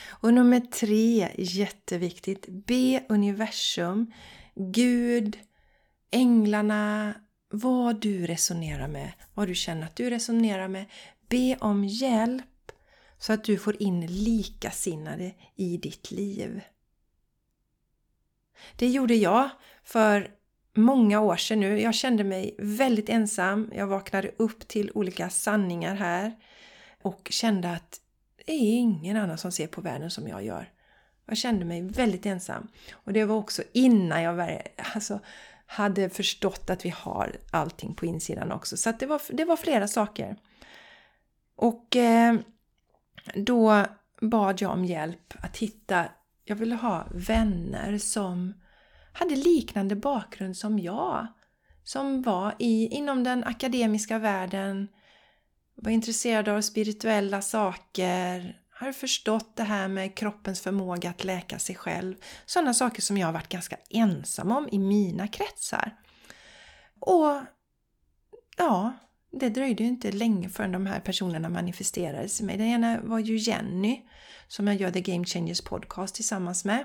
Och 0.09 0.35
nummer 0.35 0.61
tre, 0.61 1.29
jätteviktigt. 1.38 2.46
Be 2.48 3.05
universum, 3.09 4.12
Gud, 4.55 5.38
änglarna, 6.11 7.14
vad 7.50 8.00
du 8.00 8.27
resonerar 8.27 8.88
med, 8.88 9.12
vad 9.35 9.48
du 9.48 9.55
känner 9.55 9.87
att 9.87 9.96
du 9.96 10.11
resonerar 10.11 10.68
med. 10.68 10.85
Be 11.29 11.57
om 11.61 11.85
hjälp 11.85 12.44
så 13.18 13.33
att 13.33 13.44
du 13.44 13.59
får 13.59 13.83
in 13.83 14.07
likasinnade 14.07 15.35
i 15.57 15.77
ditt 15.77 16.11
liv. 16.11 16.61
Det 18.77 18.88
gjorde 18.88 19.14
jag 19.14 19.50
för 19.83 20.31
många 20.74 21.20
år 21.20 21.37
sedan 21.37 21.61
nu. 21.61 21.81
Jag 21.81 21.94
kände 21.94 22.24
mig 22.24 22.55
väldigt 22.59 23.09
ensam. 23.09 23.70
Jag 23.74 23.87
vaknade 23.87 24.31
upp 24.37 24.68
till 24.68 24.90
olika 24.94 25.31
sanningar 25.31 25.94
här 25.94 26.33
och 27.03 27.29
kände 27.31 27.70
att 27.70 28.00
det 28.46 28.53
är 28.53 28.79
ingen 28.79 29.16
annan 29.16 29.38
som 29.38 29.53
ser 29.53 29.66
på 29.66 29.81
världen 29.81 30.11
som 30.11 30.29
jag 30.29 30.44
gör. 30.44 30.70
Jag 31.27 31.37
kände 31.37 31.64
mig 31.64 31.83
väldigt 31.83 32.27
ensam. 32.27 32.68
Och 32.92 33.12
det 33.12 33.24
var 33.24 33.37
också 33.37 33.62
innan 33.72 34.22
jag 34.22 34.62
alltså, 34.94 35.20
hade 35.66 36.11
förstått 36.11 36.70
att 36.70 36.85
vi 36.85 36.90
har 36.90 37.37
allting 37.50 37.94
på 37.94 38.07
insidan 38.07 38.53
också. 38.53 38.77
Så 38.77 38.92
det, 38.92 39.07
var, 39.07 39.22
det 39.31 39.44
var 39.44 39.57
flera 39.57 39.88
saker. 39.88 40.37
Och 41.57 41.96
eh, 41.96 42.35
då 43.34 43.84
bad 44.20 44.60
jag 44.60 44.72
om 44.72 44.84
hjälp 44.84 45.34
att 45.42 45.56
hitta, 45.56 46.04
jag 46.44 46.56
ville 46.56 46.74
ha 46.74 47.06
vänner 47.10 47.98
som 47.98 48.54
hade 49.12 49.37
liknande 49.37 49.96
bakgrund 49.96 50.56
som 50.56 50.78
jag. 50.78 51.26
Som 51.84 52.22
var 52.22 52.54
i, 52.58 52.87
inom 52.87 53.24
den 53.24 53.44
akademiska 53.44 54.18
världen, 54.18 54.88
var 55.74 55.90
intresserade 55.90 56.52
av 56.52 56.60
spirituella 56.60 57.42
saker, 57.42 58.60
har 58.70 58.92
förstått 58.92 59.56
det 59.56 59.62
här 59.62 59.88
med 59.88 60.16
kroppens 60.16 60.60
förmåga 60.60 61.10
att 61.10 61.24
läka 61.24 61.58
sig 61.58 61.74
själv. 61.74 62.14
Sådana 62.46 62.74
saker 62.74 63.02
som 63.02 63.18
jag 63.18 63.26
har 63.26 63.32
varit 63.32 63.48
ganska 63.48 63.76
ensam 63.90 64.52
om 64.52 64.68
i 64.72 64.78
mina 64.78 65.28
kretsar. 65.28 65.96
Och 67.00 67.40
ja, 68.56 68.92
det 69.40 69.49
dröjde 69.49 69.83
ju 69.83 69.88
inte 69.88 70.12
länge 70.12 70.49
förrän 70.49 70.73
de 70.73 70.87
här 70.87 71.01
personerna 71.01 71.49
manifesterades 71.49 72.40
i 72.40 72.44
mig. 72.44 72.57
Den 72.57 72.66
ena 72.66 73.01
var 73.03 73.18
ju 73.18 73.37
Jenny 73.37 74.03
som 74.49 74.66
jag 74.66 74.77
gör 74.77 74.90
The 74.90 75.01
Game 75.01 75.25
Changers 75.25 75.61
Podcast 75.61 76.14
tillsammans 76.14 76.64
med. 76.64 76.85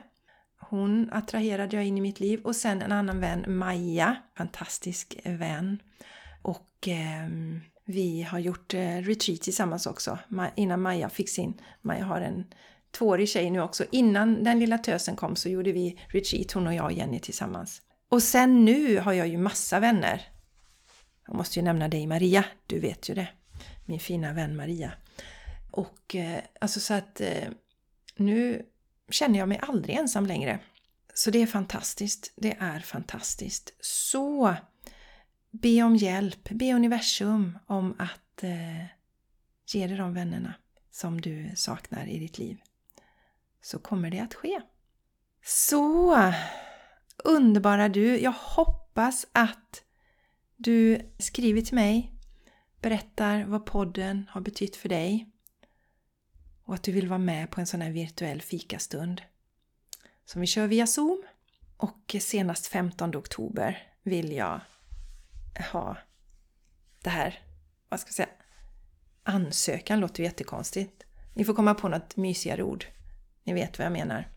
Hon 0.60 1.10
attraherade 1.12 1.76
jag 1.76 1.86
in 1.86 1.98
i 1.98 2.02
mitt 2.02 2.20
liv 2.20 2.42
och 2.44 2.56
sen 2.56 2.82
en 2.82 2.92
annan 2.92 3.20
vän, 3.20 3.46
Maja, 3.48 4.16
fantastisk 4.38 5.20
vän. 5.24 5.80
Och 6.42 6.88
eh, 6.88 7.30
vi 7.86 8.22
har 8.22 8.40
gjort 8.40 8.74
eh, 8.74 8.98
retreat 8.98 9.42
tillsammans 9.42 9.86
också 9.86 10.20
innan 10.56 10.82
Maja 10.82 11.10
fick 11.10 11.30
sin, 11.30 11.62
Maja 11.82 12.06
har 12.06 12.22
en 12.22 12.46
tvåårig 12.92 13.30
tjej 13.30 13.50
nu 13.50 13.62
också. 13.62 13.86
Innan 13.92 14.44
den 14.44 14.60
lilla 14.60 14.78
tösen 14.78 15.16
kom 15.16 15.36
så 15.36 15.50
gjorde 15.50 15.72
vi 15.72 16.00
retreat, 16.08 16.52
hon 16.52 16.68
och 16.68 16.74
jag 16.74 16.86
och 16.86 16.92
Jenny 16.92 17.20
tillsammans. 17.20 17.82
Och 18.10 18.24
sen 18.24 18.66
nu 18.66 19.00
har 19.00 19.14
jag 19.14 19.28
ju 19.28 19.38
massa 19.38 19.80
vänner. 19.80 20.22
Jag 21.30 21.38
måste 21.38 21.60
ju 21.60 21.63
nämna 21.63 21.88
dig 21.88 22.08
Maria, 22.08 22.46
du 22.68 22.80
vet 22.80 23.10
ju 23.10 23.13
det. 23.13 23.28
Min 23.86 24.00
fina 24.00 24.34
vän 24.34 24.56
Maria. 24.56 24.92
Och 25.72 26.15
eh, 26.15 26.39
alltså 26.62 26.80
så 26.80 26.94
att 26.94 27.22
eh, 27.22 27.50
nu 28.15 28.65
känner 29.10 29.39
jag 29.39 29.50
mig 29.50 29.60
aldrig 29.62 29.96
ensam 29.96 30.26
längre. 30.26 30.60
Så 31.13 31.32
det 31.32 31.42
är 31.42 31.48
fantastiskt. 31.48 32.34
Det 32.36 32.58
är 32.60 32.80
fantastiskt. 32.80 33.74
Så 33.80 34.56
be 35.52 35.84
om 35.84 35.96
hjälp, 35.96 36.50
be 36.50 36.74
universum 36.74 37.60
om 37.65 37.96
att 38.00 38.44
eh, 38.44 38.86
ge 39.74 39.88
dig 39.88 39.98
de 39.98 40.13
vännerna 40.13 40.54
som 40.92 41.22
du 41.22 41.52
saknar 41.56 42.08
i 42.08 42.20
ditt 42.20 42.38
liv. 42.38 42.58
Så 43.62 43.80
kommer 43.80 44.10
det 44.10 44.20
att 44.20 44.34
ske. 44.34 44.62
Så 45.46 46.15
underbara 47.24 47.89
du! 47.89 48.20
Jag 48.20 48.32
hoppas 48.32 49.26
att 49.32 49.84
du 50.62 51.02
skriver 51.17 51.62
till 51.62 51.76
mig, 51.76 52.13
berättar 52.82 53.43
vad 53.43 53.65
podden 53.65 54.26
har 54.30 54.41
betytt 54.41 54.76
för 54.76 54.89
dig 54.89 55.30
och 56.63 56.74
att 56.74 56.84
du 56.84 56.91
vill 56.91 57.08
vara 57.08 57.19
med 57.19 57.52
på 57.52 57.62
en 57.62 57.67
sån 57.67 57.82
här 57.82 57.91
virtuell 57.91 58.41
fikastund 58.41 59.22
som 60.26 60.41
vi 60.41 60.48
kör 60.48 60.67
via 60.67 60.88
Zoom. 60.88 61.24
Och 61.78 62.15
senast 62.19 62.67
15 62.67 63.15
oktober 63.15 63.88
vill 64.04 64.32
jag 64.32 64.62
ha 65.72 65.98
det 67.04 67.10
här, 67.10 67.39
vad 67.89 68.00
ska 68.00 68.08
jag 68.08 68.15
säga, 68.15 68.30
ansökan 69.24 70.00
låter 70.00 70.19
ju 70.19 70.26
jättekonstigt. 70.26 71.04
Ni 71.34 71.45
får 71.45 71.54
komma 71.54 71.74
på 71.74 71.89
något 71.89 72.17
mysigare 72.17 72.63
ord. 72.63 72.86
Ni 73.43 73.54
vet 73.54 73.78
vad 73.78 73.86
jag 73.86 73.93
menar. 73.93 74.28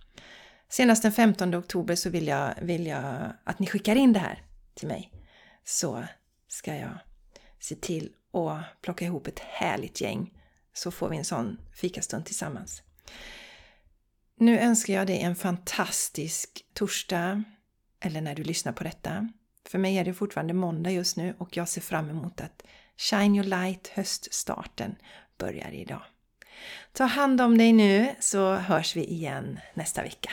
Senast 0.68 1.02
den 1.02 1.12
15 1.12 1.54
oktober 1.54 1.94
så 1.94 2.10
vill 2.10 2.26
jag, 2.26 2.54
vill 2.62 2.86
jag 2.86 3.32
att 3.44 3.58
ni 3.58 3.66
skickar 3.66 3.96
in 3.96 4.12
det 4.12 4.18
här 4.18 4.42
till 4.74 4.88
mig. 4.88 5.21
Så 5.64 6.04
ska 6.48 6.76
jag 6.76 6.98
se 7.60 7.74
till 7.74 8.12
att 8.32 8.82
plocka 8.82 9.04
ihop 9.04 9.26
ett 9.26 9.38
härligt 9.38 10.00
gäng 10.00 10.38
så 10.72 10.90
får 10.90 11.08
vi 11.08 11.16
en 11.16 11.24
sån 11.24 11.60
fikastund 11.72 12.26
tillsammans. 12.26 12.82
Nu 14.36 14.58
önskar 14.58 14.94
jag 14.94 15.06
dig 15.06 15.20
en 15.20 15.36
fantastisk 15.36 16.66
torsdag, 16.74 17.42
eller 18.00 18.20
när 18.20 18.34
du 18.34 18.44
lyssnar 18.44 18.72
på 18.72 18.84
detta. 18.84 19.28
För 19.68 19.78
mig 19.78 19.96
är 19.96 20.04
det 20.04 20.14
fortfarande 20.14 20.54
måndag 20.54 20.90
just 20.90 21.16
nu 21.16 21.34
och 21.38 21.56
jag 21.56 21.68
ser 21.68 21.80
fram 21.80 22.10
emot 22.10 22.40
att 22.40 22.62
Shine 22.96 23.34
Your 23.34 23.44
Light 23.44 23.88
höststarten 23.88 24.96
börjar 25.38 25.70
idag. 25.70 26.02
Ta 26.92 27.04
hand 27.04 27.40
om 27.40 27.58
dig 27.58 27.72
nu 27.72 28.14
så 28.20 28.54
hörs 28.54 28.96
vi 28.96 29.04
igen 29.04 29.60
nästa 29.74 30.02
vecka. 30.02 30.30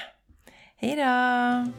Hejdå! 0.76 1.72